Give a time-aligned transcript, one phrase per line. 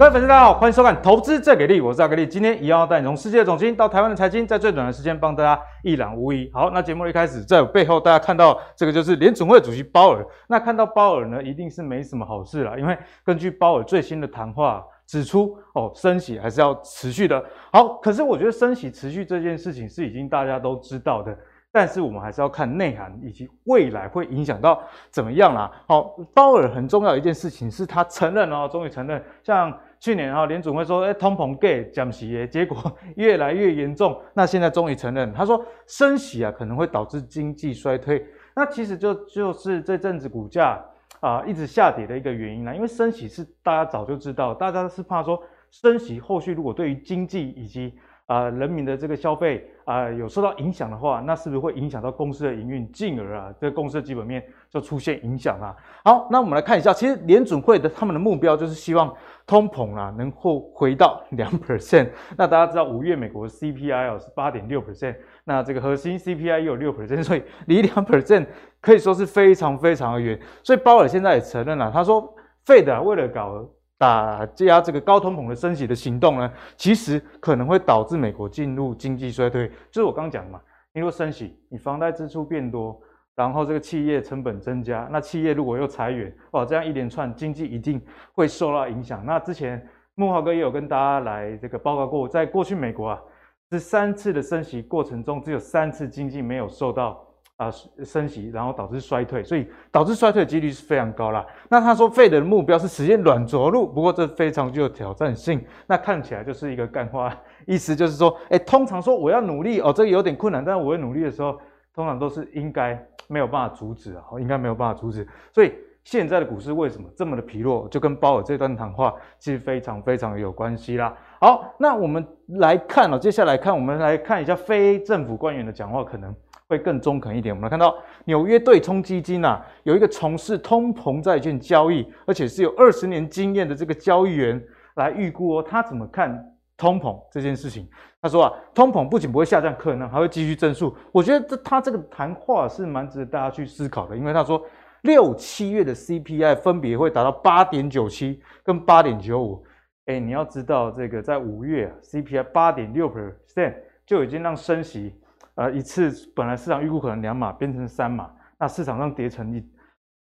[0.00, 2.26] 各位粉丝大家好，欢迎收看《投资最给力》，我是阿格力。
[2.26, 6.50] 今天一样要带你从世界的总经到台湾的财经，在最短的时间帮大家一览无遗。
[6.54, 10.26] 好，那节目一开始，在我背后大家看到这个就是联总会主席鲍尔。
[10.48, 17.44] 那看到鲍尔呢，一定是没什么好事了，因为根据鲍尔最新的谈话指出，哦，升息还是要持续的。
[17.70, 21.36] 好，可是我觉得升息持续这件事情是已经大家都知道的。
[21.72, 25.70] 但是我们还是要看内涵以及未来会影响到怎么样啦。
[25.86, 32.76] 好，鲍尔很重要一件事情是他承认哦，终于承认，像去年哈，联总会说，哎，通膨给降息耶，结果
[33.16, 34.18] 越来越严重。
[34.32, 38.26] 那现在终于承认，他说升息啊可能会导致经济衰退。
[38.56, 40.82] 那其实就就是这阵子股价
[41.20, 47.94] 啊一直下跌的一个原因啦，因为升息是大家早就知道，大家是怕说升息后续如果对于经济以及
[48.30, 55.74] 啊，人民的这个消费啊，有受到影响的话，那是不是会影响到公司的营运，进而啊，这个公司的基本面就出现影响啊？
[56.04, 59.12] 好，那我们来看一下，其实联准会的他们的目标就是希望
[59.48, 62.08] 通膨啊能够回到 两 percent。
[62.36, 68.46] 那大家知道五月美国 CPI 哦是八点六 percent，那这个核心 CPI 也有六 percent，所以离两 percent
[68.80, 70.38] 可以说是非常非常的远。
[70.62, 72.32] 所以鲍尔现在也承认了，他说
[72.64, 73.68] ，Fed 啊为了搞。
[74.00, 79.68] 打压这个高通膨的升息的行动呢，其实可能会导致美国进入经济衰退。
[79.90, 80.58] 就是我刚讲的嘛，
[80.94, 82.98] 你若升息，你房贷支出变多，
[83.36, 88.00] 然后这个企业成本增加，那企业如果又裁员，哇，这样一连串经济一定
[88.32, 89.22] 会受到影响。
[89.26, 93.20] 那之前慕驊哥也有跟大家来这个报告过，在过去美国啊，
[93.68, 97.22] 这三次的升息过程中，只有三次经济没有受到。
[97.60, 97.70] 啊，
[98.02, 101.44] 升息，然后导致衰退，所以导致衰退的几率是非常高啦。
[101.68, 105.62] 那他说，Fed 的目标是实现软着陆，不过这非常具有挑战性。
[105.86, 107.36] 那看起来就是一个干话，
[107.66, 111.60] 意思就是说，哎，通常说我要努力哦，这个有点困难，但是我会努力的时候，
[111.94, 115.28] 通常都是应该没有办法阻止啊，应该没有办法阻止。
[115.52, 121.14] 所以现在的股市为什么这么的疲弱，就跟鲍尔这段谈话其实非常非常有关系啦。
[121.38, 126.34] 好，那我们来看哦，接下来看，我们来看一下非政府官员的讲话，可能。
[126.70, 127.52] 会更中肯一点。
[127.52, 134.62] 我们来看到纽约对冲基金啊，有一个从事通膨债券交易，而且是有二十年经验的这个交易员
[134.94, 136.40] 来预估哦，他怎么看
[136.76, 137.88] 通膨这件事情？
[138.22, 140.96] 他说啊，通膨不仅不会下降，可能还会继续增速。
[141.10, 144.64] 我觉得这他这个谈话是蛮值得大家去思考的，因为他说
[145.02, 149.64] 六七月的 CPI 分别会达到八点九七跟八点九五。
[150.06, 153.74] 哎，你要知道这个在五月，CPI 八点六 percent
[154.06, 155.14] 就已经让升息。
[155.60, 159.62] 呃，一次本来市场预估可能两码变成三码，那市场上跌成一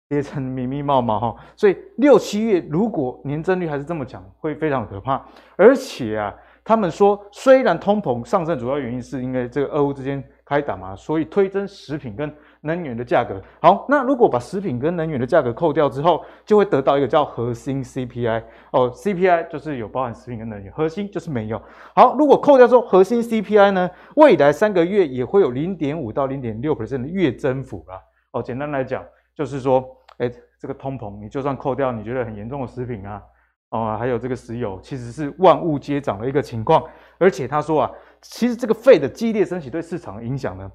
[0.09, 5.23] 跌成密密麻麻哈，所以六七月如果年增率还是这么强，会非常可怕。
[5.55, 6.33] 而且啊，
[6.63, 12.35] 他们说虽然通膨上升主要原因是因为这个俄乌之间开打嘛，所以推增食品跟。
[12.67, 21.59] 能源的价格好，那如果把食品跟能源的价格扣掉之后，就会得到一个叫核心 CPI 哦，CPI 就是有包含食品跟能源，核心就是没有。
[21.95, 27.99] 好，如果扣掉之后，核心 CPI 呢，未来三个月也会有零点五到零点六 percent 的月增幅啦。
[28.33, 29.03] 哦，简单来讲
[29.33, 29.83] 就是说，
[30.17, 30.29] 哎，
[30.59, 33.23] 这个通膨你就算扣掉你觉得很严重的食品啊，
[33.69, 36.83] 哦，还有这个石油，其实是万物皆涨的一个情况。
[37.17, 37.91] 而且他说啊，
[38.21, 40.69] 其实这个 Fed 的激烈升息对市场的影响呢。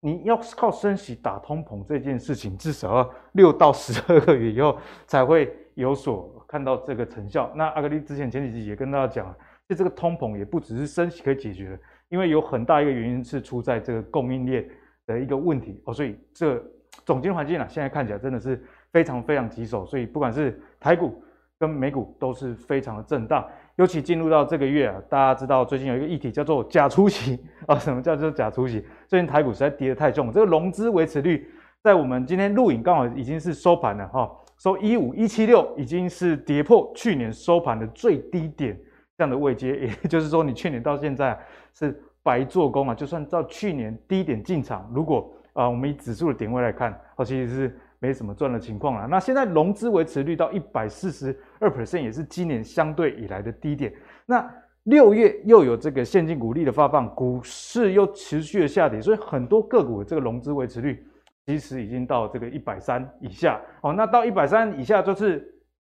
[0.00, 7.52] 你要靠升息打通膨这件事情，至少要六到十二个月以后才会有所看到这个成效。
[7.56, 9.34] 那阿格力之前前几集也跟大家讲，
[9.68, 14.68] 就这个通膨也不只是升息可以解决的，因为有很大一个原因是出在这个供应链
[15.06, 15.92] 的一个问题哦。
[15.92, 16.62] 所以这
[17.04, 19.84] 总经环境啊，现在看起来真的是非常非常棘手。
[19.84, 21.20] 所以不管是台股
[21.58, 23.44] 跟美股都是非常的震荡。
[23.78, 28.84] 尤其进入到这个月啊，大家知道最近有一个议题叫做假出息啊， 什么叫做假出息？
[29.06, 31.48] 最近台股实在跌得太重，这个融资维持率
[31.80, 34.28] 在我们今天录影刚好已经是收盘了哈，
[34.58, 38.76] 收一五一七六，已经是跌破去年收盘的最低点
[39.16, 41.38] 这样的位阶， 也就是说你去年到现在
[41.72, 47.78] 是白做工啊，就算到去年低点进场，如果啊我们以指数的点位来看，它其实是。
[48.00, 49.08] 没什么赚的情况了。
[49.08, 53.92] 那现在融资维持率到一百四十二 percent，也是今年相对以来的低点。
[54.26, 54.48] 那
[54.84, 61.06] 六月又有这个现金股利的发放，股市又持续的下跌，所以很多个股的这个融资维持率
[61.46, 63.60] 其实已经到这个一百三以下。
[63.82, 65.46] 哦，那到一百三以下就是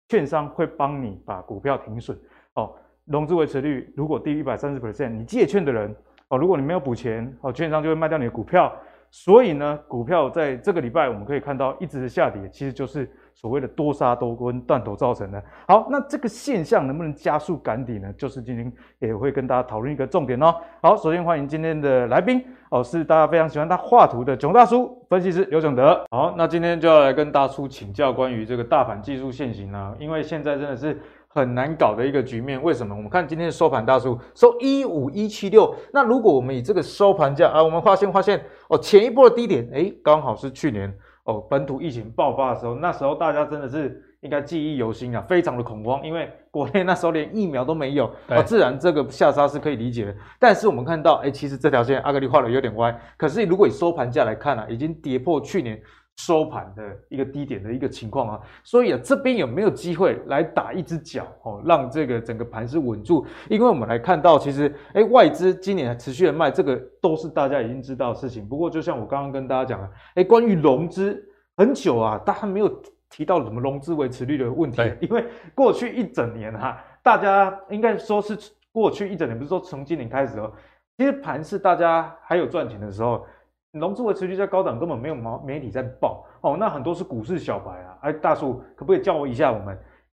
[0.10, 2.18] 券商会帮你把股票停损。
[2.56, 2.76] 哦，
[3.06, 5.96] 融资维持率如果低于一百三十 percent，你借券的人
[6.28, 8.74] 哦，如果你没有补钱，哦，券商就会卖掉你的股票。
[9.10, 15.44] 所以呢，股票在这个礼拜我们可以看到一直的下跌，其实就是所谓的多杀多跟断头造成的。
[15.68, 18.12] 好，那这个现象能不能加速赶底呢？
[18.18, 20.54] 就是今天也会跟大家讨论一个重点哦。
[20.82, 26.04] 好，首先欢迎今天的来宾哦，是大家非常喜欢他画图的囧大叔分析师刘囧德。
[26.12, 32.62] 好，那今天就要来跟大叔请教关于这个大盘技术线型呢，因为现在真的是很难搞的一个局面。
[32.62, 32.96] 为什么？
[32.96, 35.74] 我们看今天的收盘大数收一五一七六。
[35.94, 38.40] 那如果我们以这个收盘价啊，我们发现发现
[38.70, 50.16] 哦，前一波的低点，哎，刚好是去年哦本土疫情爆发的时候，那时候大家真的是应该记忆犹新啊，非常的恐慌，因为国内那时候连疫苗都没有啊、哦，自然这个下杀是可以理解的。
[50.40, 55.82] 但是我们看到，哎，其实这条线阿格力画的有点歪，可是如果以收盘价来看啊，已经跌破去年。
[56.18, 63.26] 收盘的一个低点的一个情况啊，所以啊，这边有没有机会来打一只脚哦，让这个整个盘是稳住？
[63.50, 68.48] 因为我们来看到，其实哎，外资今年持续的卖，这个都是大家已经知道的事情。
[68.48, 71.20] 不过，就像我刚刚跟大家讲的，哎，关于融资
[71.58, 75.26] 很久啊，大家没有提到什么融资维持率的问题，因为
[75.56, 78.38] 过去一整年哈、啊，大家应该说是
[78.72, 80.52] 过去一整年，不是说从今年开始哦，
[80.98, 83.26] 其实盘是大家还有赚钱的时候。
[83.74, 86.58] 融资维持率在高档，根本没有媒媒体在报哦。
[86.60, 87.98] 那很多是股市小白啊。
[88.02, 89.78] 哎，大叔可不可以教我一下我们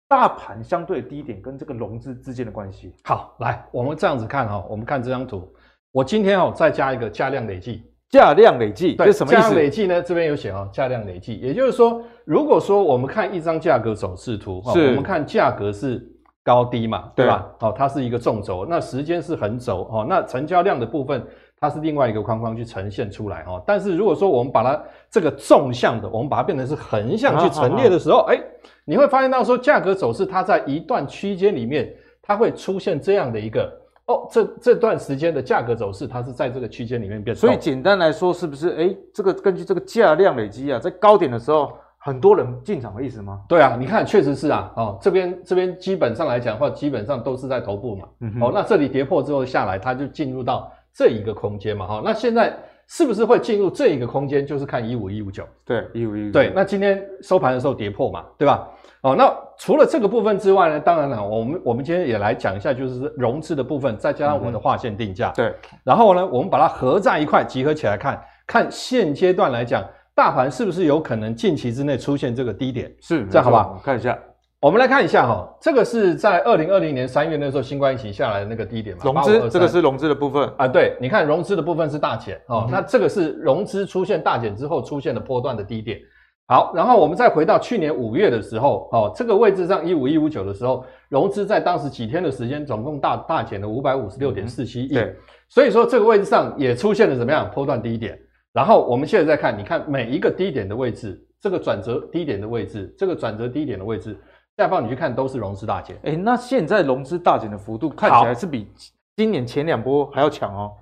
[0.08, 2.94] 大盘相对低点跟这个融资之间的关系？
[3.04, 5.46] 好，来，我们这样子看哈、哦，我们看这张图。
[5.90, 9.42] 我今天哦再加一个价量累计，价量累计，对，什么意思？
[9.42, 10.00] 价量累计呢？
[10.00, 16.02] 这边有写哦，价量累计，也就是说，如果说我们看一张价格走势图，哈、哦，我们看价格是
[16.42, 17.46] 高低嘛，对吧？
[17.58, 21.22] 好哦，它是一个纵轴，那时间是横轴哦，那成交量的部分。
[21.62, 28.42] 它是另外一个框框去呈现出来哈，但是如果说我们把它这个纵向的，我们把它变成是横向去陈列的时候，哎、欸，
[28.84, 33.72] 你会发现到说价格走势它在一段区间里面，它会出现这样的一个
[34.06, 37.36] 哦，这这段时间的价格走势它是在这个区间里面变。
[37.36, 43.40] 所以简单来说，是不是哎、欸，这个根据这个价量累积啊，在高点的时候很多人进场的意思吗？
[43.48, 50.68] 对啊，你看确实是啊，哦，这边这边基本上来讲的话，基本上都是在头部嘛，嗯、哦，那这里跌破之后下来，它就进入到。
[50.94, 52.56] 这一个空间嘛，哈，那现在
[52.86, 54.46] 是不是会进入这一个空间？
[54.46, 56.52] 就是看一五一五九，对，一五一五九，对。
[56.54, 58.68] 那今天收盘的时候跌破嘛，对吧？
[59.00, 65.54] 哦，那除了这个部分之外呢，当然了，我们我们今天也来讲一下，就是融资的部分，再加上我们的划线定价，对。
[65.82, 69.82] 然后呢，我们把它合在一块，集合起来看，看现阶段来讲，
[70.14, 72.94] 大盘是不是有可能近期之内出现这个低点？
[73.00, 73.80] 是，这样好不好？
[73.82, 74.18] 看一下。
[74.62, 79.02] 我们来看一下哈，这个是在二零二零年三月那时候新冠疫情下来的那个低点嘛？
[79.02, 80.68] 融资，这个是融资的部分啊。
[80.68, 85.98] 对，你看融资的部分是大减哦、嗯，那这个是融资出现大减之后出现的波段的低点。
[86.46, 94.94] 好，然后我们再回到去年五月的时候，哦，这个位置上一五一五九的时候，融资在当时几天的时间总共大大减了五百五十六点四七亿。
[94.94, 95.12] 对，
[95.48, 98.16] 所以说这个位置上也出现了怎么样波段低点。
[98.52, 104.16] 然后我们现在再看，你看每一个低点的位置，这个转折低点的位置，这个转折低点的位置。
[104.56, 108.70] 下方你去看都是融资大减，哎，那现在融资大减的幅度看起来是比
[109.16, 110.72] 今年前两波还要强哦。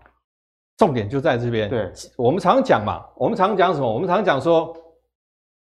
[0.77, 3.93] 重点就在这边，对，我们常讲嘛，我们常讲什么？
[3.93, 4.75] 我们常讲说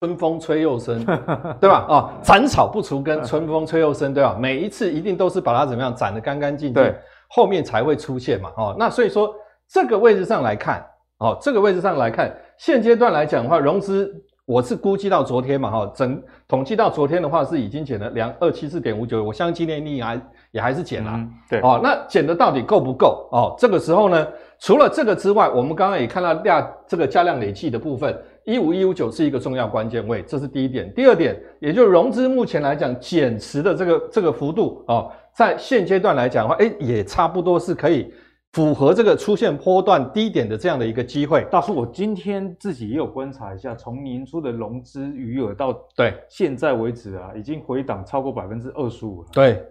[0.00, 1.04] 春风吹又生，
[1.60, 1.87] 对吧？
[1.88, 4.37] 啊、哦，斩草不除根，春风吹又生，对吧？
[4.37, 6.93] 每一次一定都是把它怎么样斩得干干净净，对，
[7.28, 8.50] 后面才会出现嘛。
[8.56, 9.32] 哦，那所以说
[9.69, 10.84] 这个位置上来看，
[11.19, 14.12] 哦，这个位置上来看，现阶段来讲的话，融资。
[14.46, 20.20] 我是估计到昨天嘛，哈，整统计到昨天的话是已经减了两二七四点五九，我相信今天你还
[20.52, 23.28] 也还是减了，嗯，对，哦，那减的到底够不够？
[23.32, 24.25] 哦，这个时候呢，
[24.60, 30.94] 除了这个之外，我们刚刚也看到量这个价量累计的部分，一五一五九是一个重要关键位，这是第一点。
[30.94, 38.15] 第二点，也就是融资目前来讲减持的这个这个幅度哦，在现阶段来讲的话，诶，也差不多是可以。
[38.56, 49.29] 符合这个出现波段低点的这样的一个机会，大叔，我今天自己也有观察一下，从年初的融资余额到对现在为止啊，已经回档超过百分之二十五了。
[49.31, 49.63] 对，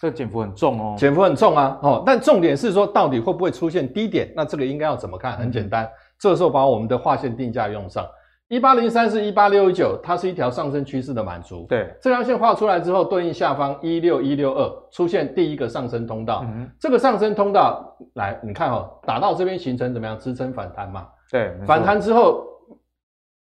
[0.00, 1.76] 这减幅很重哦，减幅很重啊。
[1.82, 4.32] 哦，但重点是说，到底会不会出现低点？
[4.36, 5.32] 那这个应该要怎么看？
[5.32, 5.90] 很简单，嗯、
[6.20, 8.06] 这个时候把我们的划线定价用上。
[8.48, 11.66] 一八零三是一八六一九，它是一条上升趋势的满足。
[11.68, 16.42] 对，这条线画出来之后，对应下方一六一六二出现第一个上升通道。
[16.44, 20.18] 嗯，这个上升通道来，你看哦，打到这边形成怎么样？
[20.18, 21.06] 支撑反弹嘛。
[21.30, 22.42] 对，反弹之后，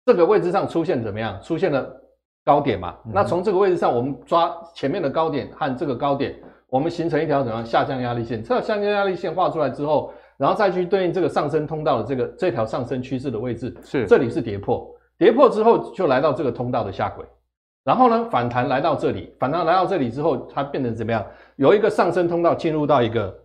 [0.04, 1.40] 这个位置上出现怎么样？
[1.40, 1.88] 出现了
[2.44, 2.97] 高点嘛。
[3.06, 6.35] 嗯、那从这个位置上，我们抓前面的高点和这个高点，
[6.68, 7.64] 我们形成一条怎么样？
[7.64, 8.42] 下降压力线。
[8.42, 10.12] 这条下降压力线画出来之后。
[10.40, 17.23] 然后再去对应这个上升通道的这个这条上升趋势的位置，是这里是跌破，跌破之后就来到这个通道的下轨，
[17.85, 21.23] 然后呢反弹来到这里，反弹来到这里之后，它变成怎么样？
[21.56, 23.38] 有一个上升通道进入到一个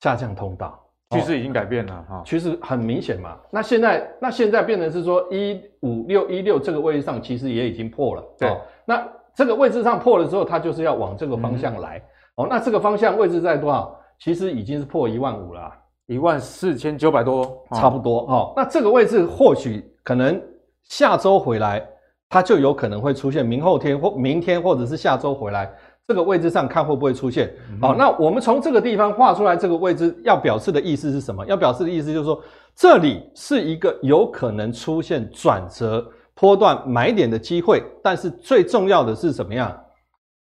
[0.00, 0.76] 下降通道，
[1.10, 3.38] 趋势已经改变了哈、哦，趋势很明显嘛。
[3.52, 12.02] 那现在那现在变成是说一五六一六这个位置上其实也已经破了，对，哦、那这个位置上破了之后，它就是要往这个方向来，嗯、
[12.42, 13.96] 哦，那这个方向位置在多少？
[14.16, 15.72] 其实已经是破一万五了。
[16.06, 18.52] 一万四千九百多，差不多哈、哦。
[18.56, 20.40] 那这个位置或许可能
[20.84, 21.82] 下周回来，
[22.28, 25.72] 它就有可能会出现明后天或明天或者是下周回来，
[26.06, 27.50] 这个位置上看会不会出现。
[27.70, 31.44] 嗯、好，那我们从这个地方画出来这个位置，要表示的意思是什么？
[31.46, 32.38] 要表示的意思就是说，
[32.74, 39.74] 这里是一个有可能出现转折波段买点的机会，但是最重要的是什么样？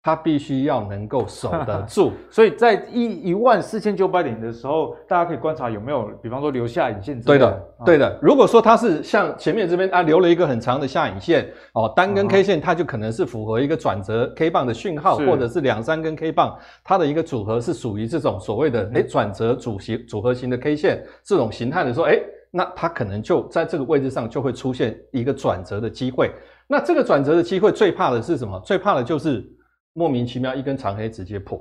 [0.02, 7.21] 它必须要能够守得 住，所以在一一万四千九百点的时候，大家可以观察有没有，比方说留下影线。
[7.21, 8.19] 对的，对的。
[8.23, 26.33] 如果说它是像前面这边啊留了一个很长的下影线哦，单根 K 线它就可能是符合一个转折 K 棒的讯号，或者是两三根 K 棒，它的一个组合是属于这种所谓的哎转折组型组合型的 K 线这种形态的时候，诶那它可能就在这个位置上就会出现一个转折的机会。
[26.66, 28.59] 那这个转折的机会最怕的是什么？
[28.64, 29.45] 最怕的就是。
[29.92, 31.61] 莫名其妙一根长黑直接破，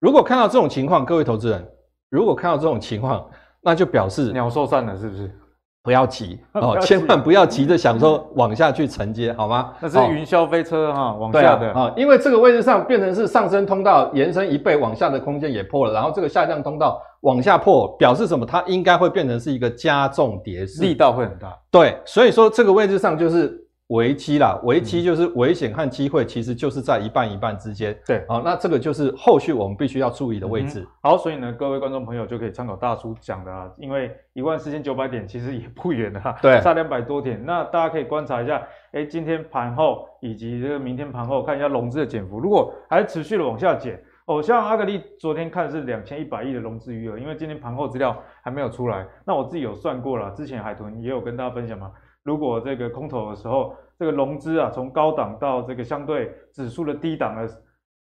[0.00, 1.64] 如果看到这种情况，各位投资人，
[2.10, 3.24] 如果看到这种情况，
[3.60, 5.30] 那就表示鸟兽散了，是不是？
[5.84, 9.72] 不要急 哦，千万不要急着想说 往下去承接，好吗？
[9.80, 18.44] 那是云霄飞车哈，往下的啊，因为这个位置上变成是上升通道延伸一倍往下的空间也破了，然后这个下降通道往下破，表示什么？
[18.44, 21.56] 它应该会变成是一个加重跌势，力道会很大。
[21.70, 23.60] 对，所以说这个位置上就是。
[23.88, 27.94] 危机啦，危机就是危险和机会，其实就是在一半一半之间。
[28.06, 30.80] 对，好，那这个就是后续我们必须要注意的位置。
[30.80, 37.44] 嗯、好，所以呢，各位观众朋友就可以参考大叔讲的啊，因为一万四千九百点其实也不远啊，对，差两百多点。
[37.44, 38.62] 那大家可以观察一下，
[38.92, 51.90] 哎，今天盘后以及这个明天盘后看一下融资的减幅，如果还持续的往下减，哦，像阿格力昨天看是两千一百亿的融资余额，因为今天盘后资料还没有出来，那我自己有算过了，之前海豚也有跟大家分享嘛，
[52.24, 53.74] 如果这个空头的时候。
[53.98, 57.48] 这个融资啊，从高档到这个相对指数的低档的，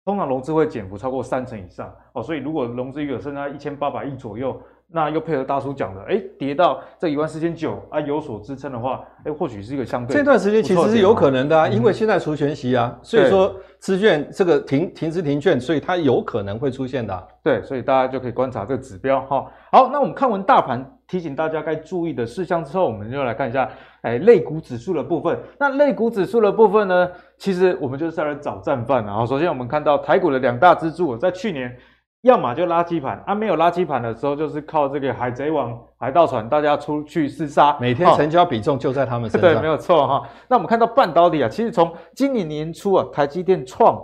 [0.05, 2.21] 通常融资会减幅超过三成以上哦。
[2.21, 17.23] 所以如果融资余额剩下一千八百亿左右，那又配合大叔讲的，哎，跌到这一万四千九啊，有所支撑的话，哎，或许是一个相对这段时间其实是有可能的啊，因为现在除权息啊，嗯、所以说资券这个停停资停券，所以它有可能会出现的、啊。
[17.43, 19.45] 对，所以大家就可以观察这个指标哈。
[19.71, 20.85] 好，那我们看完大盘。
[21.09, 23.67] 提醒大家该注意的事项之后，我们就来看一下，
[24.03, 25.35] 哎，类股指数的部分。
[25.59, 29.03] 那类股指数的部分呢，其实我们就是来找战犯。
[29.03, 31.75] 然后，首先我们看到台股的两大支柱，在去年
[32.21, 39.49] 要么就垃圾盘啊，没有垃圾盘的时候，就是靠这个海贼王、海盗船，大家出去厮杀，每天成交比重就在他们身上。
[39.53, 40.27] 对，没有错哈。
[40.47, 44.01] 那我们看到半导体啊，其实从今年年初啊，台积电创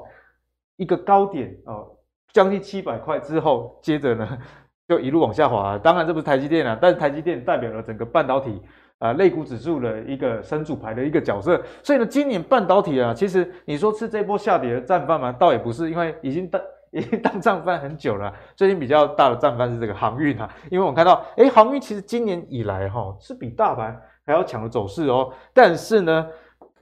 [0.78, 1.88] 一个高点哦，
[2.34, 4.28] 将近七百块之后，接着呢。
[4.88, 8.62] 就一路往下滑，当然这不是台积电啊，但是台积电代表了整个半导体
[9.00, 15.32] 啊类股指数的一个神主牌的一个角色，所以呢，今年半导体啊，其实你说是这波下跌的战犯吗？
[15.32, 16.62] 倒也不是，因为已经当
[16.96, 18.34] 已经 当战犯很久了。
[18.56, 26.26] 最近比较大的战犯是这个航运啊，因为我们看到，哎航运其实今年以来哈、哦、是比大盘还要强的走势哦，但是呢，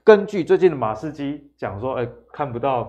[0.04, 2.86] 根据最近的马士基讲说，哎看不到。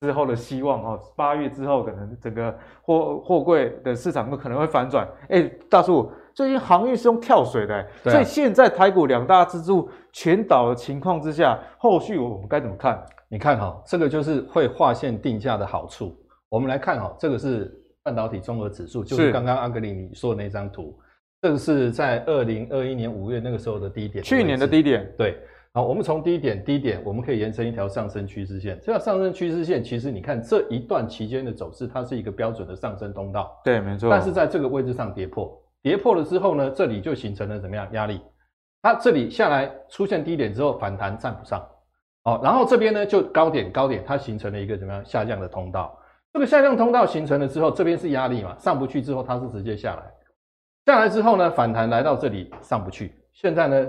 [0.00, 5.04] 之后的希望哦，八月之后可能整个货货柜的市场可能会反转。
[5.28, 13.04] 哎，大叔，最近航运是用跳水的，啊、所以现在台股两大支柱全倒的情况之下，后续我们该怎么看？
[13.28, 16.16] 你看哈，这个就是会划线定价的好处。
[16.48, 20.98] 我们来看哈，这个是半导体综合指数，就是刚刚阿格里你说的那张图，
[21.42, 25.38] 这个是在二零二一年五月那个时候的低点，去年的低点，对。
[25.74, 28.80] 好，我们从低点低点，我们可以延伸一条上升趋势线。
[28.80, 33.54] 这条上升趋势线，其实你看这一段期间的走势，它是一个标准的上升通道。
[33.62, 34.08] 对，没错。
[34.08, 38.18] 但是在这个位置上跌破，跌破了之后呢，这里就形成了怎么样压力？
[38.80, 41.64] 它这里下来出现低点之后反弹站不上，
[42.24, 45.96] 好，然后这边呢就高点高点，它形成了一个怎么样下降的通道？
[46.38, 50.02] 这个下降通道形成了之后，这边是压力嘛，上不去之后它是直接下来，
[50.86, 53.88] 下来之后呢反弹来到这里上不去，现在呢？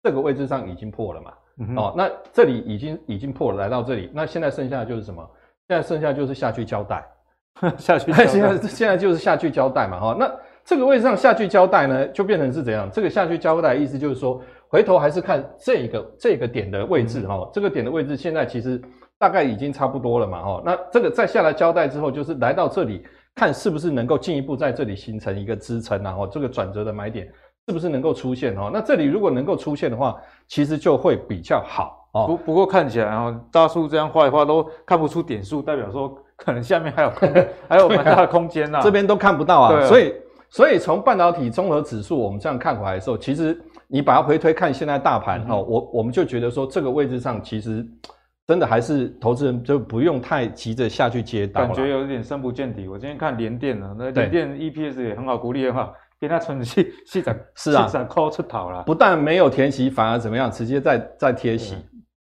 [0.00, 1.32] 这个位置上已经破了嘛？
[1.58, 5.28] 嗯、哦，那这里已经已经破了，来到这里，那现在剩下的就是什么？
[5.66, 7.04] 现在剩下就是下去交代，
[7.76, 8.26] 下去交代。
[8.28, 9.98] 现在现在就是下去交代嘛？
[9.98, 10.32] 哈、哦，那
[10.64, 12.88] 这个位置上下去交代呢，就变成是怎样？
[12.92, 18.80] 这个下去交代的意思就是说，回头还是看这个这个点的位置哈、嗯哦，这个点的位置现在其实
[19.18, 20.42] 大概已经差不多了嘛？
[20.42, 27.28] 哈、哦，那这个再下来交代之后，就是来到这里看是不是能够进一步在这里形成一个支撑，然后这个转折的买点。
[27.66, 28.70] 是不是能够出现哦？
[28.72, 32.26] 那这里如果能够出现的话，其实就会比较好哦。
[32.26, 37.12] 不不过看起来哦，大叔这样画一画都看不出点数，代表说可能下面还有
[37.68, 38.80] 还有蛮大的空间呐、啊。
[38.80, 39.74] 这边都看不到啊。
[39.74, 40.14] 啊，所以
[40.48, 47.86] 所以从半导体综合指数我们这样看回来的时候，其实你把它回推看现在大盘哈、嗯，我我们就觉得说这个位置上其实
[48.48, 52.88] 真的还是投资人就不用太急着下去接单，感觉有点深不见底。
[52.88, 55.92] 我今天看联电了，那联电 EPS 也很好，股利也很好。
[56.20, 58.82] 给他存息，息涨，是啊，息涨抠出头了。
[58.84, 60.50] 不但没有填息，反而怎么样？
[60.50, 61.76] 直接在在贴息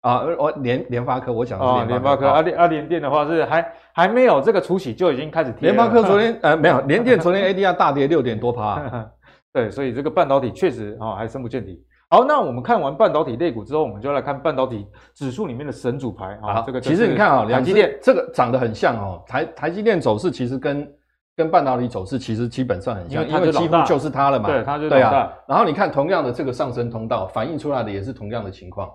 [0.03, 5.71] 啊，我联联发科，我讲的是联发科，阿联阿联电的话是还还没有这个除息就已经开始贴。
[5.71, 9.09] 联发科昨天 呃没有，联电昨天 ADR 大跌六点多趴，
[9.55, 11.81] 对，所以这个半导体确实啊、哦、还深不见底。
[12.11, 16.63] 好，那我们看完半导体类股之后，我们就来看半导体指数里面的神主牌啊。
[16.63, 20.91] 这个其实你看啊，台积电这个长得很像哦，台台积电走势其实跟
[21.37, 24.49] 跟半导体走势其实基本上很像，因为，几乎就是它了嘛。
[24.49, 25.31] 对，它就对啊。
[25.47, 28.91] 然后你看同样的这个上升通道，反映出来的也是同样的情况，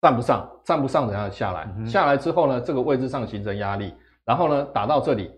[0.00, 1.68] 站不上，站不上，怎样下来？
[1.76, 3.92] 嗯、下来之后呢，这个位置上形成压力，
[4.24, 5.30] 然后呢打到这里。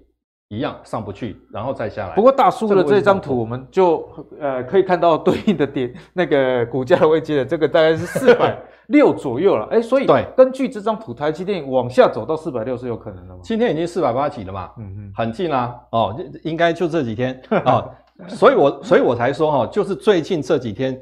[0.49, 2.15] 一样上不去，然后再下来。
[2.15, 4.09] 不过大叔的这张图，我们就
[4.41, 9.67] 呃可以看到对应的点，那个股价的位阶的这个大概是四百 六左右了。
[9.71, 13.41] 哎、欸，所以对，根据这张图，台积电往下走到四百六是有可能的吗？
[13.43, 15.75] 今天已经四百八几了嘛，嗯嗯，很近啦、啊。
[15.91, 17.91] 哦，应该就这几天哦，
[18.29, 20.99] 所以我所以我才说哈，就是最近这几天。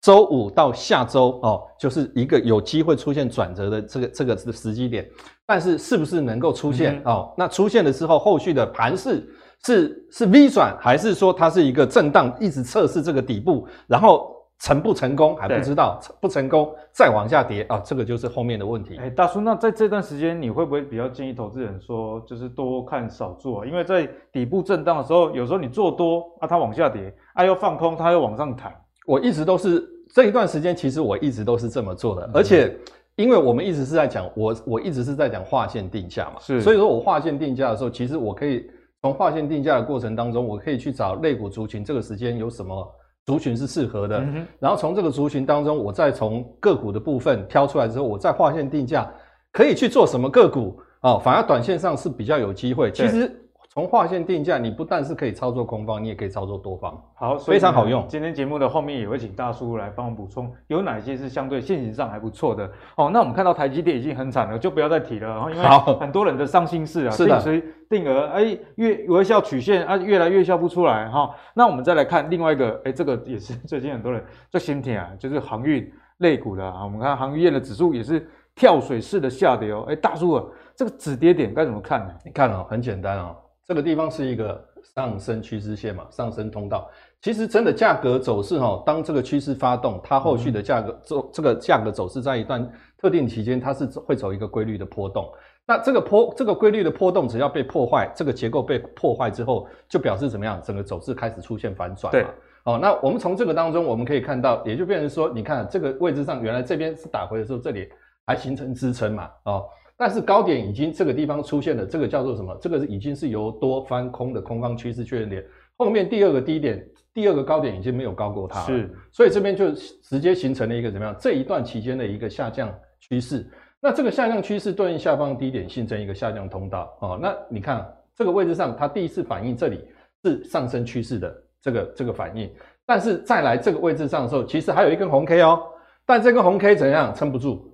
[0.00, 5.06] 周五到下周哦，就是一个有机会出现转折的这个这个时机点，
[5.46, 7.34] 但是是不是能够出现、嗯、哦？
[7.36, 9.28] 那出现的时候，后续的盘势
[9.62, 17.78] 是是 V 转，还是说它是一个震荡，一直测试这个底部，然后成不成功还不知道，不成功再往下跌啊？
[17.80, 18.96] 这个就是后面的问题。
[18.96, 23.66] 哎，大叔，那在这段时间，你会不会比较建议投资人说，就是多看少做？
[23.66, 28.74] 因为在底部震荡的时候，有时候你做多啊，它往下跌，啊又放空，它又往上弹。
[29.10, 32.76] 我一直都是这一段时间，其实我一直都是这么做的，嗯、而且
[33.16, 38.70] 因为我们一直是在讲我，我一直是在讲划线定价嘛，是，所以说我划线定价的时候，其实我可以
[39.02, 42.86] 从划线定价的过程当中，我可以去找类股族群，这个时间有什么
[43.26, 49.12] 族群是适合的，嗯、然后从这个族群当中，我再从个股的部分挑出来之后，我再划线定价，
[49.50, 53.39] 可以去做什么个股哦，反而短线上是比较有机会，其实。
[53.72, 58.04] 从划线定价，你不但是可以操作空方，你也可以操作多方，好，非常好用。
[58.08, 62.68] 今天节目的后面也会请大叔来帮我补充，有哪些是相对现行上还不错的。
[62.96, 65.48] 哦，那我们看到台积电已经很惨了，就不要再提了。
[65.52, 65.64] 因为
[66.00, 71.32] 很多人的伤心事啊，是的，所以定额哎，月微笑曲线啊，越来越笑不出来哈。
[71.54, 76.82] 那我们再来看另外一个，哎，这个也是最近很多人最心疼啊，就是航运类股的啊。
[76.82, 79.84] 我们看航运业的指数也是跳水式的下跌哦。
[79.88, 82.12] 哎，大叔啊，这个止跌点该怎么看呢？
[82.24, 83.36] 你看哦，很简单哦。
[83.70, 86.90] 这个地方是一个上升趋势线嘛，上升通道。
[87.22, 95.32] 其实真的价格走势哈，当这个趋势发动，它后续的价格走这个价格走势，在一段特定期间，它是会走一个规律的波动。
[95.68, 100.60] 那这个波这个规律的波动，只要被破坏，这个结构被破坏之后，就表示怎么样？
[100.64, 102.28] 整个走势开始出现反转嘛。
[102.64, 107.88] 哦，那我们从这个当中，我们可以看到，也就变成说，你看这个位置上，原来这边是打回的时候，这里
[108.26, 109.30] 还形成支撑嘛？
[109.44, 109.64] 哦。
[110.00, 112.56] 但是高点已经这个地方出现了，这个叫做什么？
[112.58, 115.44] 这个已经是由多翻空的空方趋势确认点。
[115.76, 116.82] 后面第二个低点，
[117.12, 121.14] 第二个高点已经没有高过它了，是，所以这边就直接形成了一个怎么样？
[121.20, 123.46] 这一段期间的一个下降趋势。
[123.78, 127.18] 那这个下降趋势对应下方低点形成一个下降通道哦。
[127.20, 127.86] 那你看
[128.16, 129.84] 这个位置上，它第一次反应这里
[130.24, 132.50] 是上升趋势的这个这个反应，
[132.86, 135.62] 但是再来这个位置上的时候，其实还有一根红 K 哦，
[136.06, 137.69] 但这根红 K 怎样撑不住？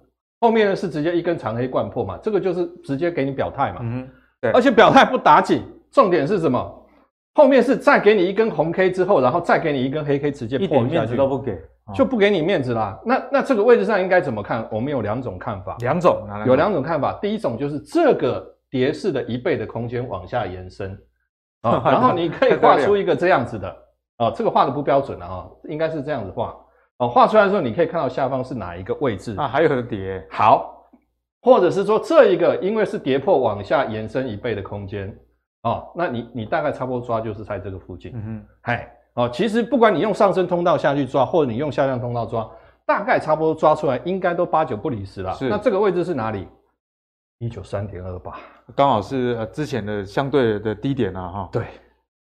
[0.47, 4.09] 后面呢是直接一根长黑贯破嘛，这个就是直接给你表态嘛，嗯，
[4.41, 6.87] 对，而且表态不打紧，重点是什么？
[7.35, 11.61] 后面是再给你一根红 K 之后，然后再给你一根黑 K，直接破面子都不给，
[11.93, 12.97] 就不给你面子啦。
[13.05, 14.65] 那那这个位置上应该怎么看？
[14.71, 17.13] 我们有两种看法，两种，有两种看法。
[17.21, 20.97] 第一种就是这个跌势的一倍的空间往下延伸
[21.63, 23.77] 啊， 然后你可以画出一个这样子的
[24.19, 26.55] 啊，这个画的不标准了啊，应该是这样子画。
[26.99, 29.47] 哦，画出来的时候，你可以看到下方是哪一个位置啊？
[29.47, 30.89] 还有个跌，好，
[31.43, 35.15] 或者是说这一个，因为是跌破往下延伸一倍的空间
[35.65, 42.51] 哦，那你你大概差不多抓就是在这个附近，嗯哼，嗨，哦，其实不管你用上升通道下去抓，或者你用下降通道抓，
[42.87, 45.35] 大概差不多抓出来，应该都八九不离十了。
[45.35, 46.49] 是，那这个位置是哪里？
[47.41, 48.39] 一九三点二八，
[48.75, 51.67] 刚好是呃之前的相对的低点啊，哈，对，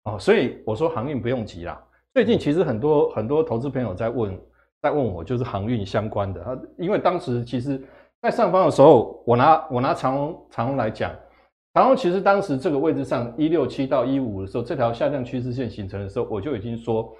[0.04, 1.82] 哦，所以我说航运不用急啦。
[2.12, 4.38] 最近其实很多很多投资朋友在问。
[4.80, 7.82] 在问我就是航运相关的啊，因为当时其实，
[8.22, 11.10] 在上方的时候，我拿我拿长龙长龙来讲，
[11.74, 17.12] 长龙其实当时这个位置上一六七到一五的时候，这条下降趋势线形成的时候，我就已经说，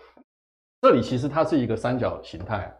[0.80, 2.72] 这里其实它是一个三角形态。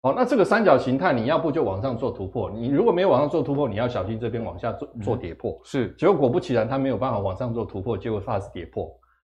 [0.00, 5.60] 哦，那这个三角形态，你要不就往上做突破，你如果没有往上做突破，你要小心这边往下做做跌破。
[5.64, 8.88] 是，结果果不其然，它没有办法往上做突破，结果它是跌破。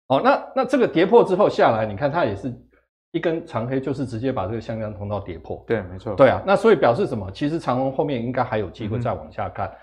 [0.09, 2.51] 哦，那那这个跌破之后下来，你看它也是。
[3.13, 7.31] 一根长黑就是直接把这个向量通道跌破，对，没错，对啊，那所以表示什么？
[7.33, 9.77] 其实长虹后面应该还有机会再往下看，嗯、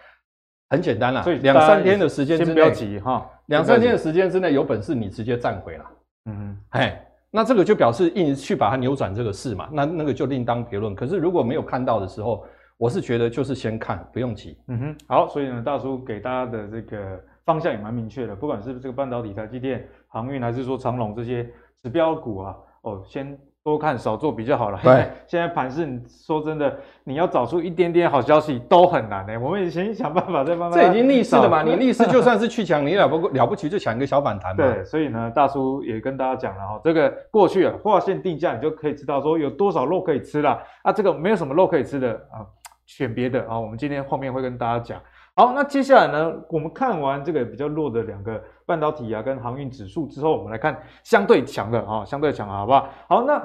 [0.69, 5.85] 很简单啦，所以两三天的时间之内，先不要急哈，两三天的时间之内有本事你直接站回了，
[6.25, 10.95] 嗯，哎，那这个就表示硬去把它扭转这个事嘛，那那个就另当别论。
[10.95, 12.45] 可是如果没有看到的时候，
[12.77, 14.57] 我是觉得就是先看，不用急。
[14.67, 21.43] 嗯哼，好，所以呢，大叔给大家的这个方向也蛮明确的，不管是这个半导体、台积电、航运，还是说长隆这些
[21.81, 22.55] 指标股啊，
[22.87, 23.37] 哦，先。
[23.63, 24.79] 多看少做比较好了。
[24.81, 26.73] 对，现在盘势，你说真的，
[27.03, 29.37] 你要找出一点点好消息都很难呢。
[29.37, 30.79] 我们以前想办法再慢慢。
[30.79, 31.63] 这已经逆势了嘛？
[31.63, 34.63] 你逆势就算是去抢，你了不了不起就抢一个小反弹嘛。
[34.63, 40.93] 对，所以呢，大叔也跟大家讲了哈，这个过去啊，划线定价，你就可以知道说有多少肉可以吃了啊。
[40.93, 42.47] 这个没有什么肉可以吃的啊，
[42.85, 43.59] 选别的啊。
[43.59, 44.97] 我们今天后面会跟大家讲。
[45.37, 52.89] 好，那接下来呢，我们看完这个比较弱的两个半导体啊跟航运指数之后，我们来看相对强的啊，相对强的好不好？
[53.07, 53.41] 好，那。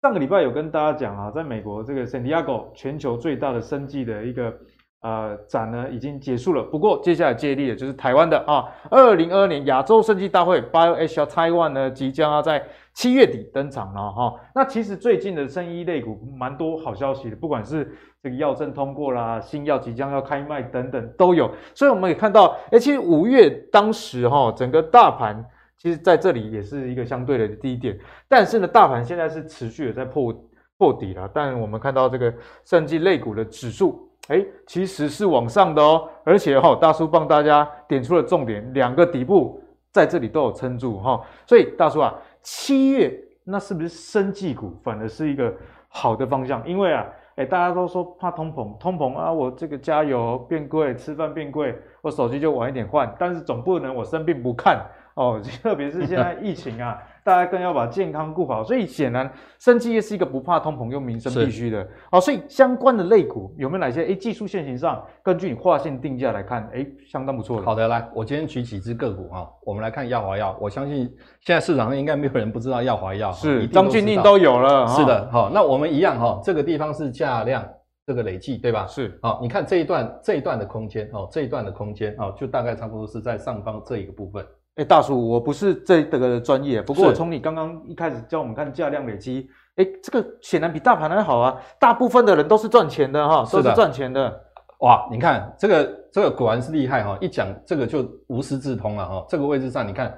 [0.00, 4.54] 上个礼拜有跟大家讲啊，在美国这个圣地亚哥全球最大的生技的一个
[5.00, 6.62] 呃展呢，已经结束了。
[6.62, 12.64] 不过接下来接力的就是台湾的啊，二零二二年亚洲生技大会 BioAsia Taiwan 呢，即将要在
[12.98, 14.34] 七月底登场了哈。
[14.52, 17.88] 那其实最近的生医类股蛮多好消息的，不管是
[18.20, 21.48] 这个药证通过啦，新药即将要开卖等等都有。
[21.76, 25.44] 所以我们也看到，哎，其实五月当时哈，整个大盘。
[25.76, 30.34] 其实在这里也是一个相对的低点，但是呢，大盘现在是持续的在破
[30.76, 31.30] 破底了。
[31.32, 32.34] 但我们看到这个
[32.64, 36.08] 生技类股的指数，哎，其实是往上的哦。
[36.24, 41.22] 而且哈，大叔帮大家点出了重点，两个底部在这里都有撑住哈。
[41.46, 43.12] 所以大叔啊，七月
[43.44, 45.52] 那是不是生技股反而是一个
[45.88, 46.66] 好的方向？
[46.68, 53.14] 因为啊，哎，大家都说怕通膨，通膨啊，我这个加油变贵，吃饭变贵，我手机就晚一点换。
[53.18, 54.84] 但是总不能我生病不看。
[55.14, 61.86] 哦， 特别是现在疫情啊，大家更要把健康顾好，所以显然生技业是一个不怕通膨又民生必须的。
[62.10, 64.06] 好、哦，所以相关的类股有没有哪些？
[64.06, 67.66] 哎，技术线型上，根据你划线定价来看，哎，相当不错的。
[67.66, 70.56] 好的，来，我今天举几只个股哈，我们来看耀华药。
[70.58, 71.00] 我相信
[71.42, 74.86] 现在市场上应该没有人不知道耀华药，是张俊宁都有了。
[74.86, 77.62] 是的，好、哦，那我们一样哈，这个地方是价量
[78.06, 78.86] 这个累计对吧？
[78.86, 84.42] 是，好，你看这一段这一段的空间哦，这一段的空间哦，就大概差不多是在上方这一个部分。
[84.78, 91.60] 哎，大叔，我不是这个专业，不过我从你刚刚一开始教我们看价量累积，哎，这个显然比大盘还好啊！
[91.80, 94.40] 大部分的人都是赚钱的哈，都是赚钱的。
[94.78, 97.18] 哇，你看这个这个果然是厉害哈！
[97.20, 99.26] 一讲这个就无师自通了哈。
[99.28, 100.16] 这个位置上你看，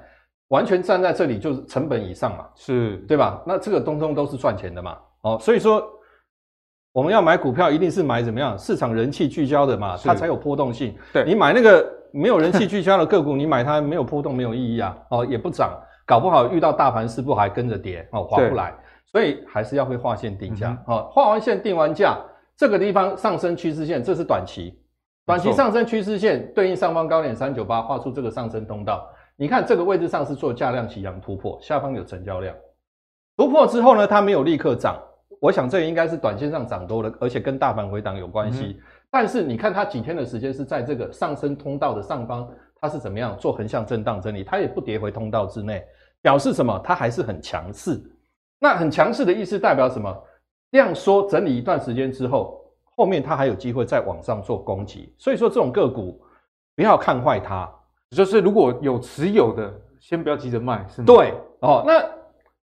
[0.49, 3.41] 完全站在这里就是成本以上嘛，是对吧？
[3.47, 5.83] 那这个东东都是赚钱的嘛，哦，所以说
[6.91, 8.55] 我们要买股票一定是买怎么样？
[8.59, 10.95] 市场人气聚焦的嘛，它才有波动性。
[11.11, 11.99] 对，你买那个。
[12.13, 14.97] 没有人气聚焦的个股，你买它没有波动，没有意义啊！
[15.09, 15.71] 哦，也不涨，
[16.05, 18.73] 搞不好遇到大盘是不还跟着跌哦，划不来，
[19.05, 21.09] 所以还是要会画线定价哦。
[21.11, 22.17] 画完线定完价，
[22.57, 24.77] 这个地方上升趋势线，这是短期，
[25.25, 29.07] 短期上升趋势线对应上方高点三九八，画出这个上升通道。
[29.37, 32.55] 你看这个位置上是做价量齐扬突破，下方有成交量，
[33.37, 34.99] 突破之后呢，它没有立刻涨，
[35.39, 38.77] 我想这应该是短线上涨多了，而且跟大盘回档有关系。
[38.77, 45.85] 嗯但是你看它几天的时间是在这个上升通道的上方，它是怎么样做横向震荡整理，它也不跌回通道之内，
[46.21, 46.79] 表示什么？
[46.83, 48.01] 它还是很强势。
[48.57, 50.17] 那很强势的意思代表什么？
[50.69, 52.63] 量缩整理一段时间之后，
[52.95, 55.13] 后面它还有机会再往上做攻击。
[55.17, 56.19] 所以说这种个股
[56.75, 57.69] 不要看坏它，
[58.11, 61.05] 就是如果有持有的，先不要急着卖，是吗？
[61.05, 62.20] 对哦，那。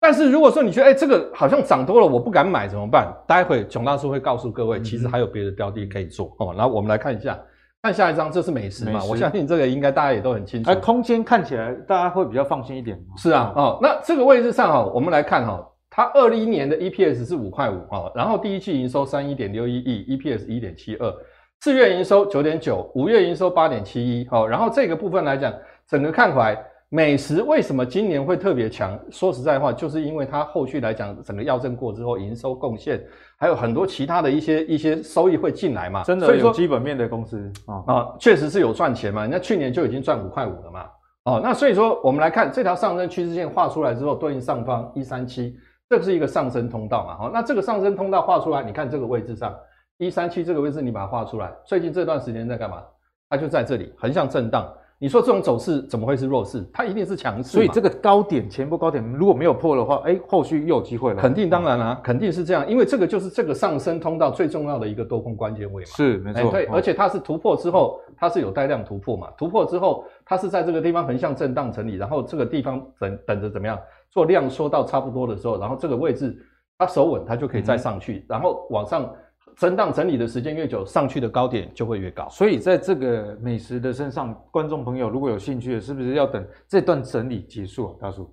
[0.04, 3.06] 但是如果说你觉得哎、欸，这个好像涨多了，我不敢买怎么办？
[3.24, 6.52] 待会囧大叔会告诉各位，其实还有别的标的可以做哦。
[6.56, 7.38] 然后我们来看一下，
[7.82, 9.00] 看下一张，这是美食嘛？
[9.08, 10.68] 我相信这个应该大家也都很清楚。
[10.68, 13.00] 哎，空间看起来大家会比较放心一点。
[13.16, 21.14] 是啊，哦，那这个位置上哈，我们来看哈，它二零一年的 EPS 是五块五哈，然后第一季营收三一点六一亿，EPS 一点七二，
[21.60, 25.54] 四月营收九点九，五月营收八点七一，哦，然后这个部分来讲，
[25.88, 26.58] 整个看回来。
[26.94, 29.00] 美食为什么今年会特别强？
[29.10, 33.02] 说实在话，就是因为它后续来讲，整个药证过之后，营收贡献
[33.38, 36.02] 还有很多其他的一些一些收益会进来嘛。
[36.02, 39.26] 真的有基本面的公司啊啊，确实是有赚钱嘛。
[39.26, 40.84] 那去年就已经赚五块五了嘛。
[41.24, 45.56] 哦，那所以说我们来看这条上升趋势线画出来之后，对应上方一三七，
[45.88, 47.16] 这是一个上升通道嘛。
[47.16, 49.58] 好，那这个上升通道画出来，你看这个位置上
[49.96, 51.50] 一三七这个位置，你把它画出来。
[51.64, 52.82] 最近这段时间在干嘛？
[53.30, 54.70] 它就在这里横向震荡。
[55.02, 56.64] 你说这种走势怎么会是弱势？
[56.72, 57.50] 它一定是强势。
[57.50, 61.20] 所以这个高点前波高点如果没有破的话，哎，后续又有机会了。
[61.20, 65.88] 肯定，当然啦、啊，肯定是这样，因为这个就是这个上升通道最重要的一个多空关键位嘛。
[65.88, 66.52] 是，没错。
[66.52, 69.26] 对，而且它是突破之后，它是有带量突破嘛？
[69.36, 73.76] 突破之后，它是在这个地方横向震荡整理，然后这个地方等等着怎么样
[74.08, 76.32] 做量缩到差不多的时候，然后这个位置
[76.78, 79.12] 它守稳，它就可以再上去，嗯、然后往上。
[79.56, 82.28] 震荡整理的时间越久，上去的高点就会越高。
[82.28, 87.94] 所以在这个美食的身上，观众朋友如果有兴趣的，是不是要等这段整理结束啊？
[88.00, 88.32] 大叔，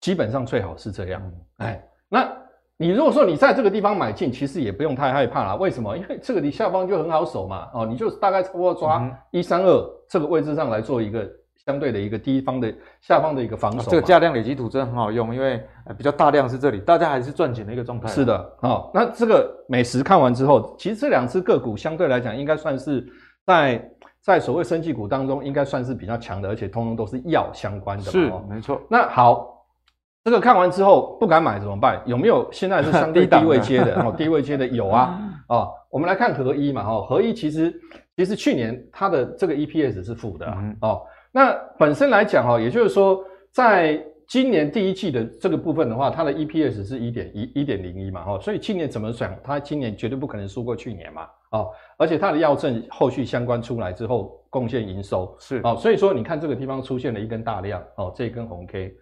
[0.00, 1.22] 基本上最好是这样。
[1.58, 2.30] 哎，那
[2.76, 5.54] 你如果说你在这个地方买进，其实也不用太害怕啦。
[5.56, 5.96] 为什么？
[5.96, 7.68] 因为这个你下方就很好守嘛。
[7.74, 11.30] 哦，你就大概差不多抓一三二这个位置上来做一个
[11.66, 13.84] 相对的一个低方的下方的一个防守，啊。
[13.88, 15.62] 这个价量累积图真的很好用，因为
[15.96, 18.08] 比较大量是这里，大家还是赚钱的一个状态。
[18.08, 23.06] 是的，哦，那这个美食看完之后，其实这两只个股相对来讲，应该算是
[23.46, 28.10] 在在所谓生技股当中，应该算是比较强的，而且通通都是药相关的嘛。
[28.10, 28.80] 是，没错。
[28.88, 29.56] 那好。
[30.22, 31.98] 这个看完之后不敢买怎么办？
[32.04, 34.02] 有没有现在是相对 低位接的？
[34.02, 35.18] 哦，低位接的有啊。
[35.48, 36.82] 哦，我们来看合一嘛。
[36.86, 37.74] 哦，合一其实
[38.14, 40.62] 其实去年它的这个 EPS 是负的啊。
[40.82, 41.00] 哦，
[41.32, 48.24] 那本身来讲哦，也就是说，在今年第一季的这个部分的话，它的 EPS 是一点一一点零一嘛。
[48.26, 51.26] 哦，所以去年怎么想，它今年绝对不可能输过去年嘛。
[51.52, 58.94] 哦，而且它的药证后续相关出来之后，贡献营收是哦，所以说你看这个地方出现了一根大量哦，这一根红 K。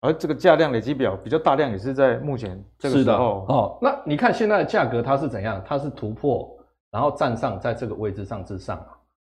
[0.00, 3.78] 而这个价量累积表比较大量，也是在目前这个时候哦。
[3.80, 5.62] 那你看现在的价格它是怎样？
[5.64, 6.50] 它是突破，
[6.90, 8.84] 然后站上在这个位置上之上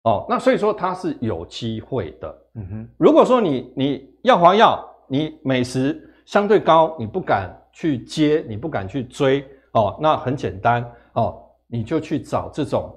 [0.03, 0.27] 哦。
[0.29, 2.39] 那所以说它是有机会的。
[2.55, 2.89] 嗯哼。
[2.99, 9.99] 如果说你你药华药，你美食相对高，你不敢去接，你不敢去追哦。
[10.01, 10.85] 那很简单
[11.15, 12.95] 哦，你就去找这种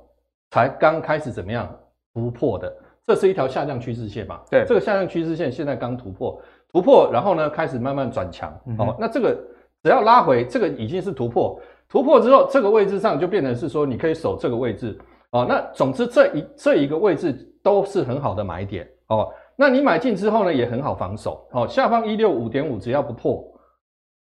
[0.51, 1.69] 才刚开始怎么样
[2.13, 2.73] 突破的，
[3.05, 4.39] 这是一条下降趋势线嘛？
[4.49, 6.41] 对，这个下降趋势线现在刚突破。
[6.71, 8.53] 突破，然后呢，开始慢慢转强。
[8.65, 9.33] 嗯、哦，那这个
[9.81, 11.57] 只要拉回，这个已经是突破。
[11.87, 14.97] 突破之后，这个位置上就变成是说，你可以守这个位置。
[15.35, 18.87] 哦，那总之这一这一个位置都是很好的买点。
[19.07, 21.45] 哦，那你买进之后呢，也很好防守。
[21.51, 23.43] 哦，下方一六五点五只要不破，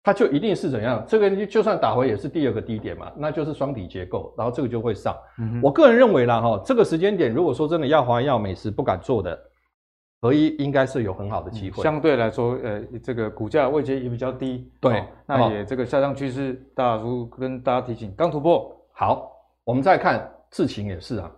[0.03, 1.03] 它就一定是怎样？
[1.07, 5.15] 这个就算打回也是第二个低点嘛，那就是双底结构，然后这个就会上。
[5.39, 9.37] 嗯、我个人认为啦，哈、哦，这个时间点如果说真的要华药美食不敢做的。
[10.21, 18.69] 合一应该是有很好的机会，相对来说，呃，这个股价位阶也比较低，对、哦，那也这个下降趋势，大叔跟大家提醒，刚突破。
[18.91, 19.31] 好，
[19.63, 21.31] 我们再看智勤也是啊，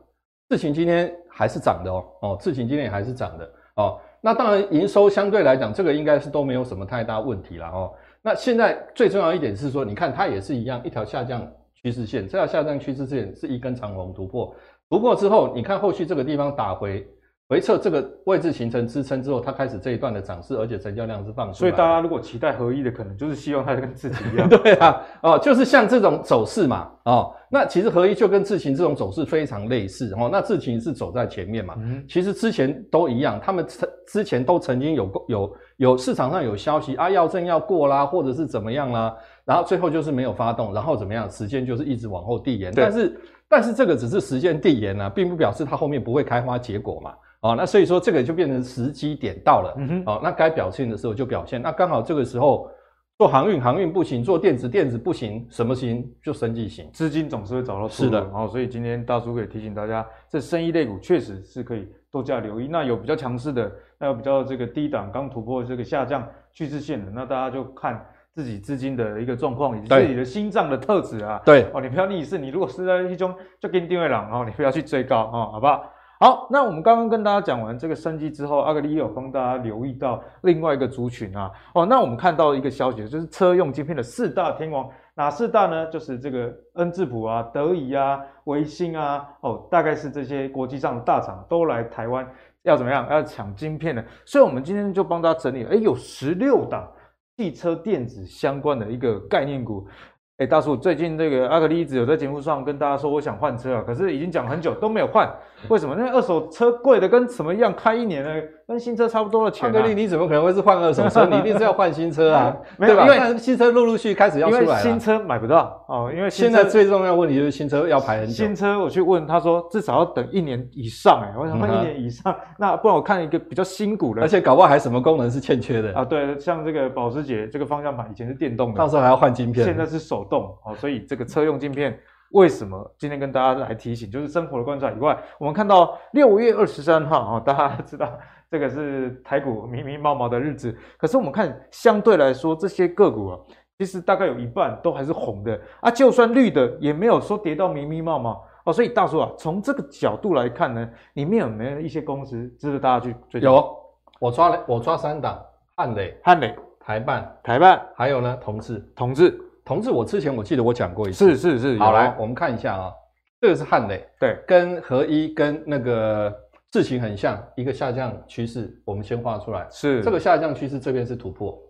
[0.50, 4.00] 智勤今天还是涨的哦，哦，智勤今天也还是涨的哦。
[4.22, 7.94] 那当然营收相对来讲，这个应该是都没有什么太大问题了哦。
[8.22, 14.56] 那现在最重要一点是说，你看它也是一样，一条下降趋势线，这条下降趋势线是一根长红突破，
[14.90, 17.08] 突破之后，你看后续这个地方打回。
[17.52, 21.54] 回撤这个位置形成支撑之后，它开始这一段的涨势，而且成交量是放出来。
[21.54, 24.48] 所以大家如果期待合一的，可能就是希望它跟自己一样。
[24.48, 30.30] 对啊，哦，就是像这种走势嘛，哦，那其实合一就跟智勤这种走势非常类似哦。
[30.32, 42.72] 那智勤是走在前面嘛，嗯、其实之前都一样，他们曾之前都曾经有有有市场上有消息啊，要证要过啦，或者是怎么样啦，然后最后就是没有发动，然后怎么样，时间就是一直往后递延。
[42.74, 47.12] 但是但是这个只是时间递延啊，并不表示它后面不会开花结果嘛。
[47.42, 52.70] 哦，那所以说这个就变成时机点到了，嗯哼，哦，那该表现的时候就表现，那刚好这个时候
[53.18, 56.08] 做航运，航运不行；做电子，电子不行，什么行？
[56.24, 58.10] 就生技行，资金总是会找到出路。
[58.10, 62.68] 是的，哦，所以今天大叔可以提醒大家，这生意类股确实是可以多加留意。
[62.68, 71.42] 那有比较强势的，那有比较这个低档刚突破这个下降趋势线的，那大家就看自己资金的一个状况以及自己的心脏的特质啊。
[71.44, 75.92] 对，哦，你不要逆势，你如果是在一中就给你定位了，哦，你不要去追高啊，哦，好不好？
[76.22, 81.52] 好，那我们刚刚跟大家讲完这个生技之后，阿格里也有帮大家留意到另外一个族群啊。
[81.74, 85.88] 哦，那我们看到一个消息，就是车用晶片的四大天王，哪四大呢？
[85.88, 92.24] 就是这个恩智浦啊、德仪啊、微星啊，哦，大概是这些国际上的大厂都来台湾
[92.62, 93.08] 要怎么样？
[93.10, 94.06] 要抢晶片的。
[94.24, 96.88] 所以，我们今天就帮大家整理了，诶，有十六档
[97.36, 99.88] 汽车电子相关的一个概念股。
[100.38, 105.32] 哎，大叔，最近这个阿格力一直有在节目上跟大家说，我想换车啊，可是已经讲很久都没有换，
[105.70, 105.96] 为什么？
[105.96, 108.42] 因为二手车贵的跟什么一样，开一年呢？
[108.72, 109.72] 跟新车差不多的钱、啊。
[109.72, 111.26] 阿格力， 你怎么可能会是换二手车？
[111.26, 113.04] 你一定是要换新车 啊，对吧？
[113.04, 114.80] 因为新车陆陆续续开始要出来了。
[114.80, 118.34] 新车买不到哦，因为现在最重要的问题就是新车要排很久。
[118.34, 126.06] 新车我去问他说，至少要等一年以上哎，我想问一年以上，嗯、那不然我看一个比较新股的，而且搞不好还什么功能是欠缺的啊？
[126.06, 131.98] 对，像这个保时捷这个方向盘以前是电动的，到时候还要换晶片，现在是手动哦，所以这个车用晶片
[132.32, 138.10] 为什么今天跟大家来提醒，就是生活的观察以外，我们看到六月二十三号啊，大家知道。
[138.52, 143.40] 这个是台股迷迷茫茫的日子，可是我们看相对来说，这些个股啊，
[143.80, 148.74] 其实大概有一半都还是红的啊，就算绿的也没有说跌到迷迷茫茫哦。
[148.74, 153.40] 所以大叔啊，从这个角度来看呢，里面有没有一些公司值得大家去追？
[153.40, 153.74] 有，
[154.20, 155.42] 我抓了，我抓三档：
[155.78, 159.90] 汉磊、汉磊、台办、台办，还有呢，同志、同志、同志。
[159.92, 161.80] 我之前我记得我讲过一次，是是是。
[161.80, 162.92] 好，来我们看一下啊，
[163.40, 166.38] 这个是汉磊，对，跟合一跟那个。
[166.72, 169.68] 事情很像一个下降趋势，我们先画出来。
[169.70, 171.62] 是这个下降趋势这边是突破，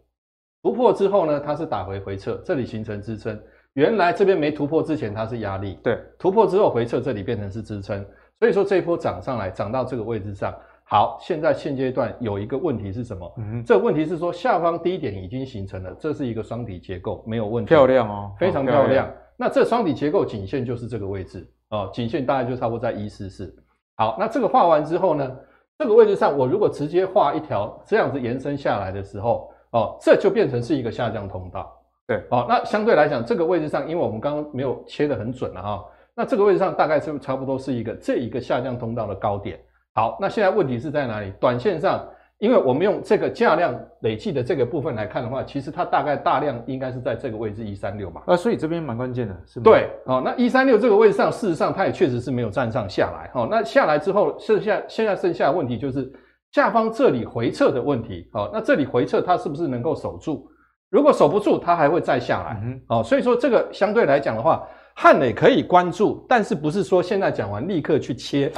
[0.61, 3.39] 突破之后呢，它是打回回撤，这里形成支撑。
[3.73, 8.05] 原来这边没突破之前它是压力，对，突破之后回撤，这里变成是支撑。
[8.39, 10.53] 所以说这一波涨上来，涨到这个位置上。
[10.83, 13.33] 好，现在现阶段有一个问题是什么？
[13.37, 17.69] 嗯，这个问题是说下方低点已经形成了，这是一个双底结构，没有问题。
[17.69, 19.09] 漂亮哦，非常漂亮。
[19.37, 23.55] 那这双底结构颈线就是这个位置哦，颈线大概就差不多在一四四。
[23.95, 25.31] 好，那这个画完之后呢，
[25.77, 31.71] 这个位置上我如果直接画一条这样子延伸下来的时候，哦，这就变成是一个下降通道。
[32.07, 39.59] 对，哦，那相对来讲，这个位置上，因为我们刚刚没有切的很准了哈，那这个位置上大概是差不多是一个这一个下降通道的高点。
[39.93, 41.31] 好，那现在问题是在哪里？
[41.39, 42.05] 短线上，
[42.41, 48.23] 因为我们用这个价量累计的这个部分来看的话，其实它大概大量应该是在这个位置一三六嘛。
[48.25, 49.63] 啊，所以这边蛮关键的，是吗？
[49.63, 53.29] 对，哦，那一三六这个位置上，事实上它也确实是没有站上下来。
[53.35, 56.11] 哦，那下来之后，剩下现在剩下的问题就是
[56.51, 58.27] 下方这里回撤的问题。
[58.33, 60.49] 哦，那这里回撤它是不是能够守住？
[60.89, 62.59] 如果守不住，它还会再下来。
[62.63, 64.67] 嗯、哦，所以说这个相对来讲的话。
[64.93, 68.51] 汉磊可以关注，但是不是说现在讲完立刻去切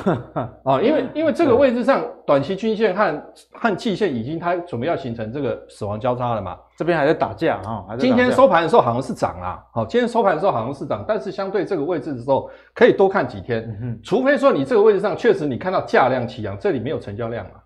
[0.63, 0.81] 啊？
[0.81, 6.57] 因为因为这个位置上短期均线和和季线已经它准备要形成这个死亡交叉了嘛？
[6.77, 7.85] 这边还在打架啊！
[7.97, 17.61] 今天收盘的时候好像是涨啦，好，今天收盘的时候好像是涨，但是相对这个位置的时候可以多看几天，嗯、除非说你这个位置上确实你看到价量齐扬，这里没有成交量啊？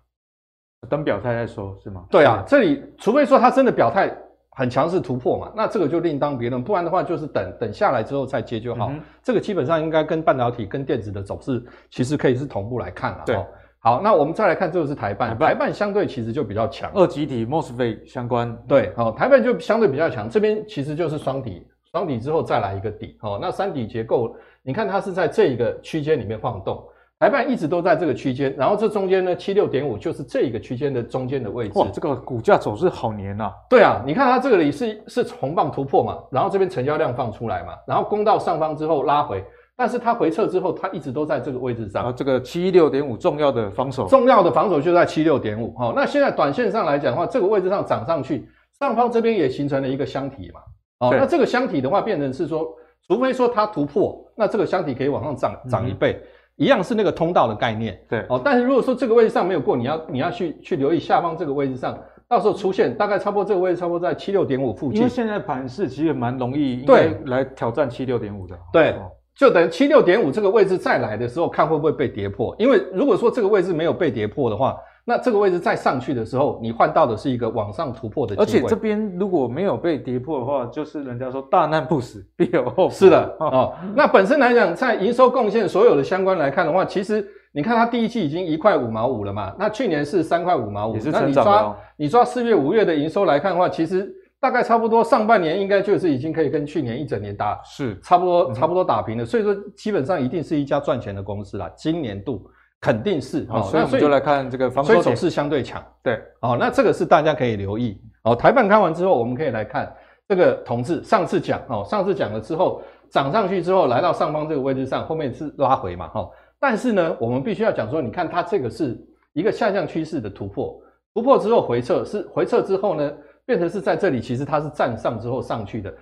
[0.88, 2.04] 等表态再说，是吗？
[2.10, 4.14] 对啊，这里除非说他真的表态。
[4.58, 8.92] 很强势突破嘛，那这个就另当别论，不然的话就是等等下来之后再接就好。
[9.22, 13.22] 这个基本上应该跟半导体跟电子的走势其实可以是同步来看了。
[13.24, 13.36] 对，
[13.78, 18.52] 好，那我们再来看这个是台半，台半，台半相对其实就比较强，二极体 MOSFET 相关。
[18.66, 26.84] 对，好，台半就相对比较强，这边其实就是双底，双底之后再来一个底，好，那三底结构，你看它是在这一个区间里面晃动。
[27.20, 31.76] 台办一直都在这个区间，然后这中间呢，七六点五就是这个区间的中间的位置。
[31.76, 33.50] 哇，这个股价走势好黏呐。
[33.68, 39.44] 对啊，你看它这个里是是红棒突破嘛，然后这边成交量放出来嘛，然后攻到上方之后拉回，
[39.76, 42.04] 但是它回撤之后，它一直都在这个位置上。
[42.04, 45.76] 啊这个七六点五重要的防守，重要的防守就在七六点五。
[45.76, 50.60] 好，那现在短线上来讲的话，这个位置上涨上去，上方这边也形成了一个箱体嘛。
[51.00, 52.64] 哦，那这个箱体的话，变成是说，
[53.08, 56.12] 除非说它突破，那这个箱体可以往上涨涨一倍。
[56.12, 56.26] 嗯
[56.58, 58.38] 一样是那个通道的概念，对哦。
[58.44, 64.98] 但是如果说这个位置上没有过，你要你要去去留意下方这个位置上，到时候出现大概差不多这个位置差不多在七六点五附近。
[64.98, 68.58] 因为现在盘势其实蛮容易，对，来挑战七六点五的。
[68.72, 68.94] 对，
[69.34, 72.54] 就等七六点五这个位置再来的时候，看会不会被跌破。
[72.58, 74.76] 因为如果说这个位置没有被跌破的话。
[75.08, 78.42] 那这个位置再上去的时候，你换到的是一个往上突破的机会。
[78.42, 82.94] 而且这边如果没有被跌破的话，就是人家说大难不死必有后福。
[82.94, 90.96] 是的，哦，那本身来讲，在营收贡献所有的相关来看的话，其实你看它第一季已经一块五毛五了嘛，那去年是三块五毛五。
[91.10, 102.46] 那你抓你抓四月五月的营收来看的话，其实大概差不多上半年应该就是已经可以跟去年一整年打是差不多差不多打平了，所以说基本上一定是一家赚钱的公司啦，今年度。
[102.80, 108.36] 肯定是哦，所以我们就来看这个防守，所以走势相对强，对，哦，那这个是大家可以留意哦。
[108.36, 109.92] 台办看完之后，我们可以来看
[110.28, 116.30] 这个同志上次讲哦，上次讲了之后涨上去之后来到上方这个位置上，后面是拉回嘛，哈。
[116.60, 118.96] 但是呢，我们必须要讲说，你看它这个是
[119.32, 120.80] 一个下降趋势的突破，
[121.14, 123.12] 突破之后回撤，是回撤之后呢，
[123.44, 125.92] 变成是在这里，其实它是站上之后上去的。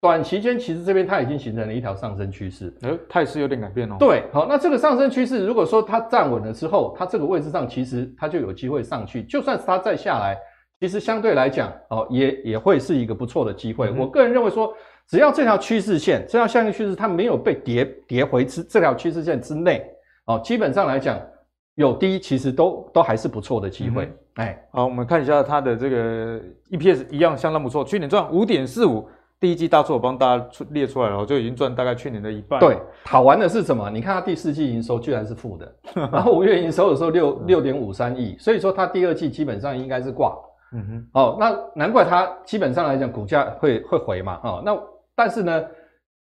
[0.00, 3.96] 短期间其实这边它已经形成了一条上升趋势，呃，态势有点改变哦。
[3.98, 9.22] 对，好，那这个上升趋势，如果说它站稳了之后，它这个位置上其实它就有机会上去。
[9.22, 10.36] 就算是它再下来，
[10.78, 13.88] 其实相对来讲，哦，也也会是一个不错的机会。
[13.88, 14.74] 嗯、我个人认为说，
[15.08, 19.90] 只要这条趋势线，这条下降趋势它没有被跌跌回之这条趋势线之内，
[20.26, 21.18] 哦，基本上来讲
[21.76, 24.12] 有低，其实都都还是不错的机会。
[24.34, 26.38] 哎、嗯，好，我们看一下它的这个
[26.72, 29.08] EPS 一样相当不错，去年赚五点四五。
[29.44, 32.58] 第一季大错，我帮大家出列出来了，就已经赚大概去年的一半。
[32.58, 33.90] 对，好玩的是什么？
[33.90, 35.70] 你看它第四季营收居然是负的，
[36.10, 40.34] 然后五月营收的时候六六点五三亿，所以说它第二季基本上应该是挂。
[40.72, 44.40] 嗯哼，哦，那难怪它基本上来讲股价会会回嘛。
[44.44, 44.80] 哦，那
[45.14, 45.62] 但是呢，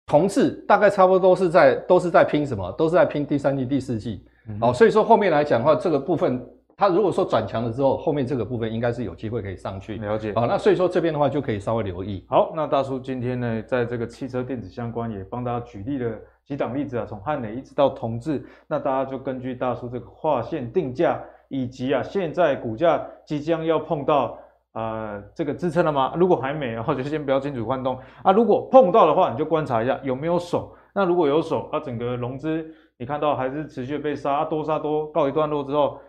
[0.07, 2.71] 同志大概差不多都是在都是在拼什么？
[2.71, 4.25] 都是在拼第三季、第四季。
[4.49, 6.43] 嗯、哦，所以说后面来讲的话，这个部分。
[6.75, 9.97] 它如果说转强了之后，后面这个部分应该是有机会可以上去。
[9.97, 10.33] 了解。
[10.33, 12.25] 好，那所以说这边的话就可以稍微留意。
[12.27, 16.11] 好，那大叔今天呢，在这个汽车电子相关也帮大家举例了
[16.43, 24.37] 几档例子啊，从汉磊一直到同志，那大家就根据大叔这个划线定价，以及啊现在股价即将要碰到
[24.73, 26.13] 呃这个支撑了吗？
[26.17, 28.31] 如果还没，然后就先不要轻举妄动啊。
[28.31, 30.75] 如果碰到的话，你就观察一下有没有手。
[30.93, 32.65] 那如果有手，它整个融资
[32.97, 35.99] 你看到还是持续被杀，多杀多告一段落之后。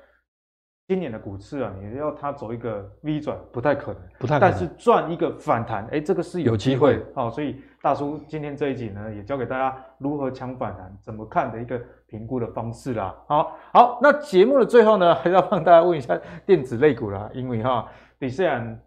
[0.87, 4.51] 今年的股市啊，你要它走一个 V 转不太可能，不太可能。
[4.51, 7.03] 但是赚一个反弹，哎，这个是有机会。
[7.14, 13.14] 好、哦，所以大叔今天这一集呢，也教给大家如何抢反弹，怎么看的一个评估的方式啦。
[13.26, 18.78] 好，好，那节目的最后呢， 还是要帮大家问一下电子类股啦，因为哈，你虽然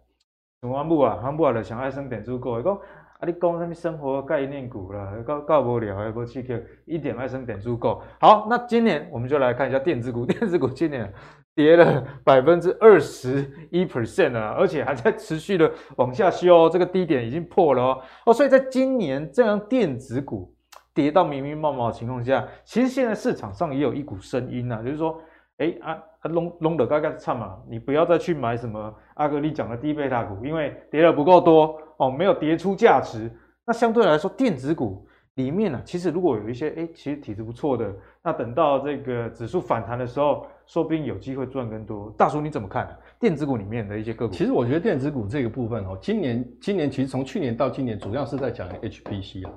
[0.60, 2.78] 从阿木啊，阿木啊的想爱生点足够，讲
[3.18, 8.00] 啊，你讲什么生活概念股啦，够够无聊，还无去去一点二升点足够。
[8.20, 11.12] 好，那今年我们就来看一下电子股， 电子股今年。
[11.54, 20.54] 跌了百分之二十一 percent 了，而且还在持续的往下修，这个低点已经破了哦哦，所以在今年这样电子股
[20.94, 25.20] 跌到明明白白的情况下，其实现在市场上也有一股声音呐，就是说，
[25.56, 33.30] 哎啊啊龙龙的刚刚唱嘛，你不要再去买什么阿格力讲的低贝塔股，因为跌的不够多哦，没有跌出价值。
[33.64, 37.94] 那相对来说，电子股里面呢，其实如果有一些哎，其实体质不错的，
[38.24, 40.46] 那等到这个指数反弹的时候。
[40.68, 42.14] 说不定有机会赚更多。
[42.18, 44.34] 大叔你怎么看、啊、电子股里面的一些个股？
[44.34, 49.52] 其实我觉得电子股这个部分哦，今年今年其实从去年到今年，主要是在讲 HPC 啊，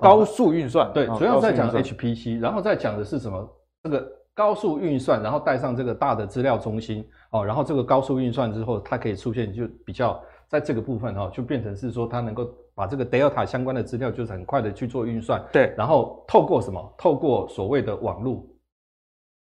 [0.00, 0.90] 高速运算。
[0.94, 3.46] 对，主要在讲 HPC，然后再讲的是什么？
[3.82, 10.18] 这个高速运算，然后带上这个大的资料中心哦，然后这个高速运算之后，它可以出现就比较
[10.48, 15.42] 在这个部分哈，就变成是说它能够把这个 Delta 相关的资料就是很快的去做运算。
[15.52, 16.94] 对，然后透过什么？
[16.96, 18.46] 透过所谓的网络。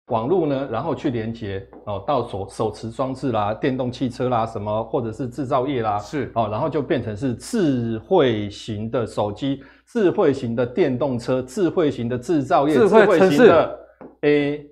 [0.07, 13.79] 网络呢，然后去连接哦，到手手持装置啦、电动汽车啦什么，或者是制造业啦，是哦，然后就变成是智慧型的手机、智慧型的电动车、智慧型的制造业、智慧型的
[14.23, 14.67] A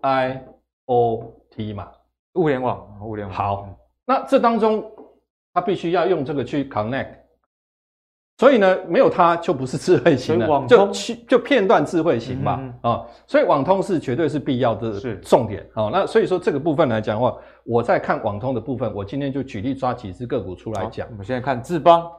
[0.00, 0.44] I
[0.86, 1.88] O T 嘛，
[2.34, 3.36] 物联网，物联网。
[3.36, 3.68] 好，
[4.04, 4.84] 那这当中
[5.52, 7.08] 它必须要用这个去 connect。
[8.38, 15.90] 所以呢，没有它就不是智慧型的，就去就片段智慧型嘛啊、嗯哦，所以网通是绝对是必要的重点啊、哦。
[15.92, 21.06] 那所以说这个部分来讲的话，我在看网通的部分，我今天就举例抓几只个股出来讲。
[21.10, 22.10] 我们现在看智邦，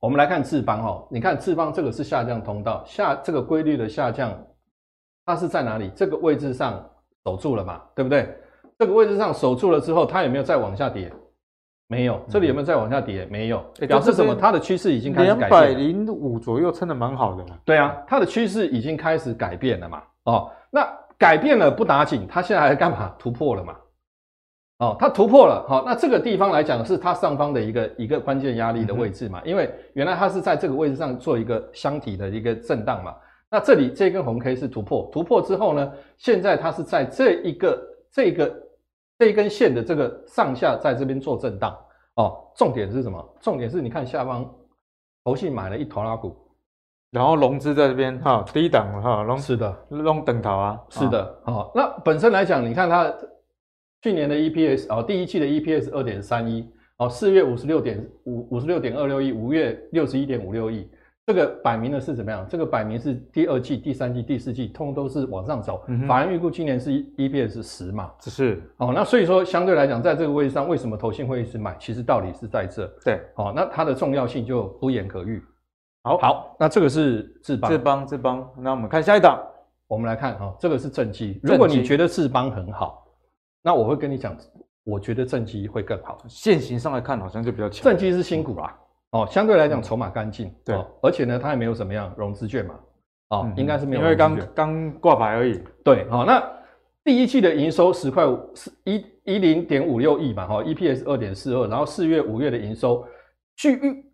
[0.00, 4.36] 我们来看智邦哈、哦，你看智邦这个是下降通道，下这个规律的下降，
[5.26, 5.92] 它是在哪里？
[5.94, 6.84] 这个位置上
[7.24, 8.34] 守住了嘛，对不对？
[8.78, 11.12] 这个位置上守住了之后，它有没有再往下跌？
[11.90, 13.24] 没有，这里有没有再往下跌？
[13.24, 14.34] 嗯、没有，表示什么？
[14.34, 15.48] 它的趋势已经开始改变。
[15.48, 17.58] 两百零五左右，撑的蛮好的嘛。
[17.64, 20.02] 对啊，它的趋势已经开始改变了嘛。
[20.24, 20.86] 哦，那
[21.16, 23.14] 改变了不打紧，它现在还干嘛？
[23.18, 23.74] 突破了嘛。
[24.80, 25.64] 哦，它突破了。
[25.66, 29.40] 好、哦，那这个地方来讲是它上方的一个一个关键压力的位置嘛。
[29.46, 33.14] 嗯、因为原来它是在这个位置上做一个箱体的一个震荡嘛。
[33.50, 37.82] 那这里这根红 K 是突破，突破之后呢，现在它是在这一个
[38.12, 38.67] 这个。
[39.18, 41.76] 这一根线的这个上下在这边做震荡
[42.14, 43.36] 哦，重点是什么？
[43.40, 44.48] 重点是你看下方，
[45.24, 46.36] 投信买了一头拉股，
[47.10, 53.12] 然后融资在这边哈，低档哈，融是的，融等头啊，是的，哦，那本身来讲，你看它
[54.02, 60.88] 去年的 EPS 哦，第一季的 EPS 二点三一哦，四月五十六点五五十六点二六亿，五月六十一点五六亿。
[61.28, 62.46] 这个摆明的是怎么样？
[62.48, 65.84] 这个摆明是第二季、第三季、第四季，通通都是往上走。
[65.88, 68.10] 嗯、法人预估今年是 EPS 是十嘛？
[68.18, 71.76] 只是哦，那所以说相对来讲，在这个位置上，为什么投信会一直买？
[71.78, 72.86] 其实道理是在这。
[73.04, 75.44] 对，哦，那它的重要性就不言可喻。
[76.02, 78.50] 好，好，那这个是智邦，智邦，智邦。
[78.56, 79.38] 那我们看下一档，
[79.86, 81.38] 我们来看哈、哦，这个是正基。
[81.42, 83.06] 如果你觉得智邦很好，
[83.62, 84.34] 那我会跟你讲，
[84.82, 86.16] 我觉得正基会更好。
[86.26, 87.84] 现行上来看，好像就比较强。
[87.84, 88.74] 正基是新股啦。
[89.12, 92.74] 哦，相对来讲筹码干净，对、哦，而且呢，它也没有怎么样融资券嘛，
[93.30, 95.58] 哦，嗯、应该是没有，因为刚刚挂牌而已。
[95.82, 96.42] 对，好、哦，那
[97.04, 98.38] 第一季的营收十块五，
[98.84, 103.02] 一一零点五六亿嘛，哈、哦，EPS 二点四二，然后四月五月的营收，
[103.56, 104.04] 据预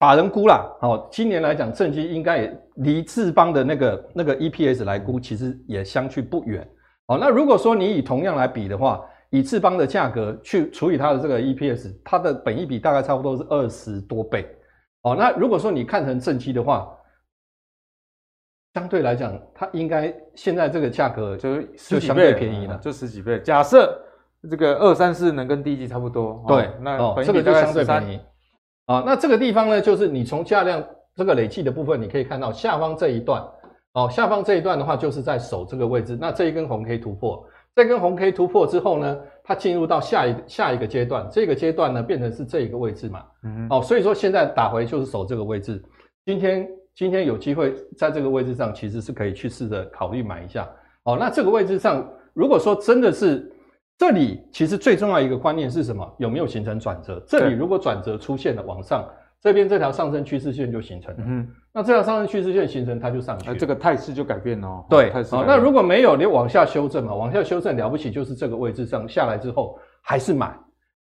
[0.00, 6.66] 法人估啦，哦，今年来讲，正基应该也离智邦的那个那个 EPS 来估，其实也相去不远。
[7.06, 14.46] 哦，那如果说你以同样来比的话，以智邦的价格去除以它的这个 EPS，它的本益比大概差不多是二十多倍。
[15.02, 16.92] 哦，那如果说你看成正基的话，
[18.74, 23.40] 相对来讲，它应该现在这个价格就就相对便宜了，就十几倍。
[23.40, 23.98] 假设
[24.50, 28.20] 这个二三四能跟第一季差不多，对，哦、那这个就相对便宜。
[28.86, 33.42] 啊，那这个地方呢，就是你从价量这个累计的部分，你可以看到下方这一段，
[33.92, 36.18] 哦，下方这一段的话，就是在守这个位置。
[36.20, 37.46] 那这一根红 K 突破。
[37.80, 45.82] 这根红 K 突破之后呢，它进入到下一下一个阶段，这个阶段呢变成是这一个位置嘛，嗯，哦，所以说现在打回就是守这个位置。
[46.26, 50.68] 今天今天有机会在这个位置上，其实是可以去试着考虑买一下。
[51.04, 53.50] 哦，那这个位置上，如果说真的是
[53.96, 56.06] 这里，其实最重要一个观念是什么？
[56.18, 57.18] 有没有形成转折？
[57.26, 59.08] 这里如果转折出现了往上，
[59.40, 61.24] 这边这条上升趋势线就形成了。
[61.26, 64.84] 嗯，那这条上升趋势线形成，它就上去，这个态势就改变了。
[64.88, 70.54] 对，好，那如果没有，你往下修正嘛，往下修正了不起，就是这个位置上下来之后还是买。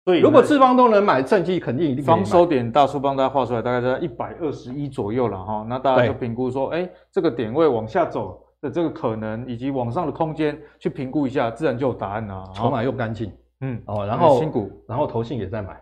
[0.04, 5.66] 所以如果志方都能买，正机肯定一定防守点，大叔帮大家画出来，大概在一百二十一左右了哈。
[5.68, 12.44] 那大家就评估说，哎，这个点位往下走的这个可能，以及往上的空间，去评估一下，自然就有答案了。
[12.54, 15.78] 筹码又干净，嗯，哦，然后新股，然后投信也在买，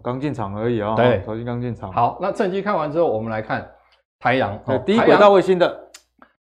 [0.00, 0.94] 刚进场而已啊。
[0.94, 1.92] 对，投信刚进场。
[1.92, 3.68] 好，那正机看完之后，我们来看
[4.18, 5.90] 台阳，对，低轨道卫星的，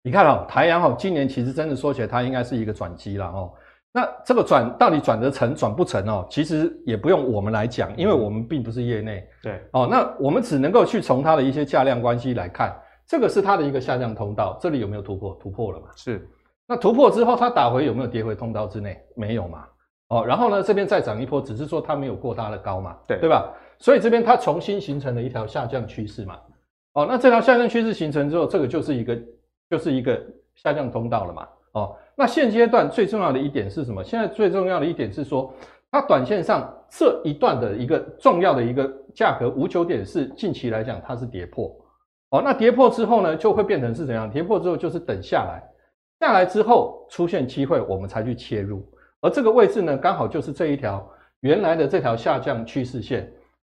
[0.02, 3.52] 你看哦，台阳哦，今年其实真的说起来，它应该是一个转机了哦。
[3.92, 6.28] 那这个转到底转得成转不成哦？
[6.30, 9.26] 其实也不用我们来讲，因为我们并不是业内。
[9.42, 12.76] 对哦，那我们只能够去从它的一些价量关系来看，
[13.08, 15.34] 这个是它的一个下降通道，这里有没有突破？
[15.42, 15.88] 突破了嘛？
[15.96, 16.28] 是。
[16.68, 19.00] 那突破之后，它打回有没有跌回通道之内？
[19.16, 19.66] 没有嘛？
[20.10, 22.96] 哦，然后呢，这边再涨一波，只是说它没有过它的高嘛？
[23.08, 23.52] 对，对吧？
[23.80, 26.38] 所以这边它重新形成了一条下降趋势嘛？
[26.94, 29.20] 哦，那这条下降趋势形成之后，这个就是一个
[29.70, 30.22] 就是一个
[30.56, 31.48] 下降通道了嘛？
[31.74, 31.96] 哦。
[32.16, 34.04] 那现阶段最重要的一点是什么？
[34.04, 35.54] 现在最重要的一点是说，
[35.92, 41.76] 它短线上这一段的一个重要的一个价格五九点是近期来讲它是跌破，
[42.30, 44.30] 哦，那跌破之后呢，就会变成是怎样？
[44.30, 45.62] 跌破之后就是等下来，
[46.20, 48.82] 下来之后出现机会，我们才去切入，
[49.26, 51.06] 而这个位置呢，刚好就是这一条
[51.42, 53.30] 原来的这条下降趋势线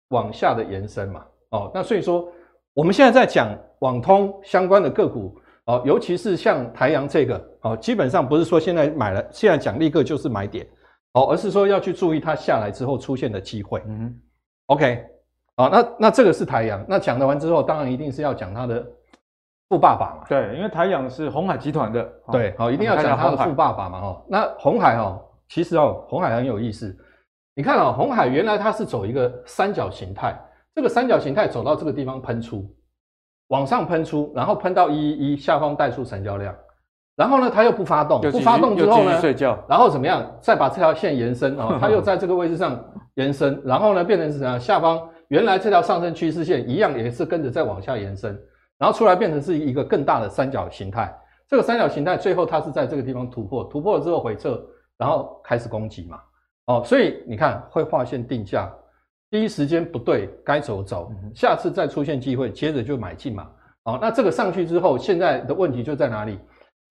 [0.09, 2.27] 往下的延伸嘛，哦，那所以说
[2.73, 3.47] 我们现在在讲
[3.79, 5.35] 网通相关的个股。
[5.67, 10.63] 哦，尤其是像台阳这个，哦，基本上不是说现在买了，现在讲立刻就是买点，
[11.13, 13.81] 哦，而是说要去注意它下来之后出现的机会。
[13.87, 14.15] 嗯
[14.67, 15.03] ，OK，
[15.57, 18.85] 好，那那这个是台阳，那讲的完之后，当然一定是要讲它的
[19.67, 20.23] 富爸爸嘛。
[20.29, 24.01] 对，因为台阳是鸿海集团的，对，好，一定要讲它的富爸爸嘛。
[24.01, 25.19] 哈，那红海哦，
[25.49, 26.95] 其实哦，红海很有意思。
[27.55, 30.37] 你看哦，红海原来它是走一个三角形态，
[30.73, 32.65] 这个三角形态走到这个地方喷出。
[33.49, 36.55] 往上喷出，然后喷到一一一下方带出成交量，
[37.15, 40.35] 然后呢，它又不发动，不发动之后呢，睡觉，然后怎么样？
[40.41, 42.83] 再把这条线延伸哦， 它又在这个位置上
[43.13, 44.59] 延伸，然后呢，变成是怎样？
[44.59, 48.35] 下方原来这条上升趋势线一样也是跟着再往下延伸，
[48.79, 51.15] 然后出来变成是一个更大的三角形态。
[51.47, 54.59] 这个三角形态最后它是在这个地方突破，突破了之后回撤，
[54.97, 56.19] 然后开始攻击嘛。
[56.67, 58.71] 哦，所以你看会划线定价。
[59.29, 63.49] 第一时间不对，该走走，下次再出现机会，接着就买进嘛。
[63.83, 66.39] 好，那这个上去之后，现在的问题就在哪里？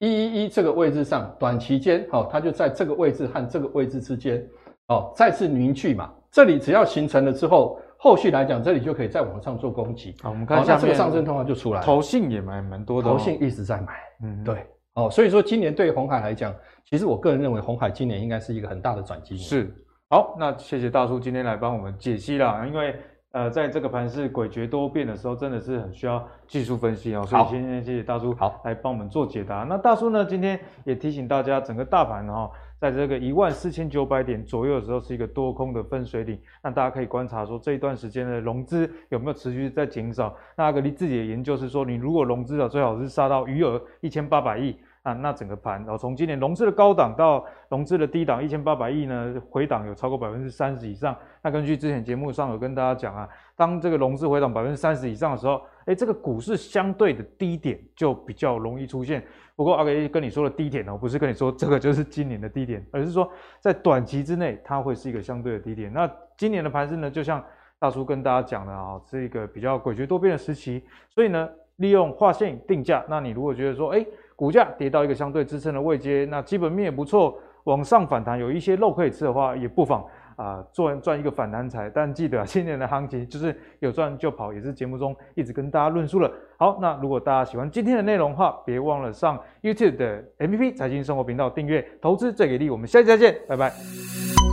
[0.00, 4.44] 一一一这个位置上，短期间，哦，它就在这个位置和这个位置之间，
[4.88, 6.12] 哦，再次凝聚嘛。
[6.30, 10.14] 这里只要形成了之后，后续来讲，这里就可以再往上做攻击。
[10.20, 11.86] 好，我们看一下这个上升通道就出来了。
[11.86, 13.92] 投信也买蛮多的，投信一直在买。
[14.22, 14.66] 嗯，对。
[14.94, 19.36] 哦，所以说今年对红海来讲，其实我个人认为红海今年应该是一个很大的转机。
[19.36, 19.74] 是。
[20.08, 22.64] 好，那谢谢大叔今天来帮我们解析啦。
[22.64, 22.94] 因为
[23.32, 27.26] 呃，在这个盘势诡谲多变的时候，真的是很需要技术分析哦。
[27.26, 29.64] 所以今天谢谢大叔好来帮我们做解答。
[29.64, 36.38] 那大叔呢，今天也提醒大家，整个大盘哈，在这个一万四千九百点左右的时候，是一个多空的分水岭。
[36.62, 40.36] 那大家可以观察说，这一段时间的融资有没有持续在减少？
[40.56, 44.76] 那阿格力自己的研究是说，你如果融资了，最好是杀到余额一千八百亿。
[45.04, 51.14] 啊，那整个盘，然后从今年融资的高档到融资的低档，一千八百亿呢，回档有超过百分之三十以上。
[51.42, 59.22] 那根据之前节目上有跟大家讲啊，当这个融资回档百分之三十以上的时候，哎，这个股市相对的低点就比较容易出现。
[59.56, 63.30] 不过阿格跟你说的低点哦，不是跟你说这个就是今年的低点，而是说
[63.60, 65.92] 在短期之内它会是一个相对的低点。
[65.92, 67.44] 那今年的盘势呢，就像
[67.78, 73.04] 大叔跟大家讲的啊，是一个比较诡谲多变的时期，所以呢，利用画线定价。
[73.08, 74.04] 那你如果觉得说，哎。
[74.36, 80.04] 股价跌到一个相对支撑的位阶，那基本面也不错，往上反弹有一些肉可以吃的话，也不妨
[80.36, 81.90] 啊赚赚一个反弹财。
[81.90, 86.30] 但记得啊， 今年的行情就是有赚就跑，也是节目中一直跟大家论述了。
[86.56, 92.70] 好，那如果大家喜欢今天的内容的话，别忘了上 YouTube 的 MVP 财经生活频道订阅，投资最给力。
[92.70, 94.43] 我们下期再见，拜拜。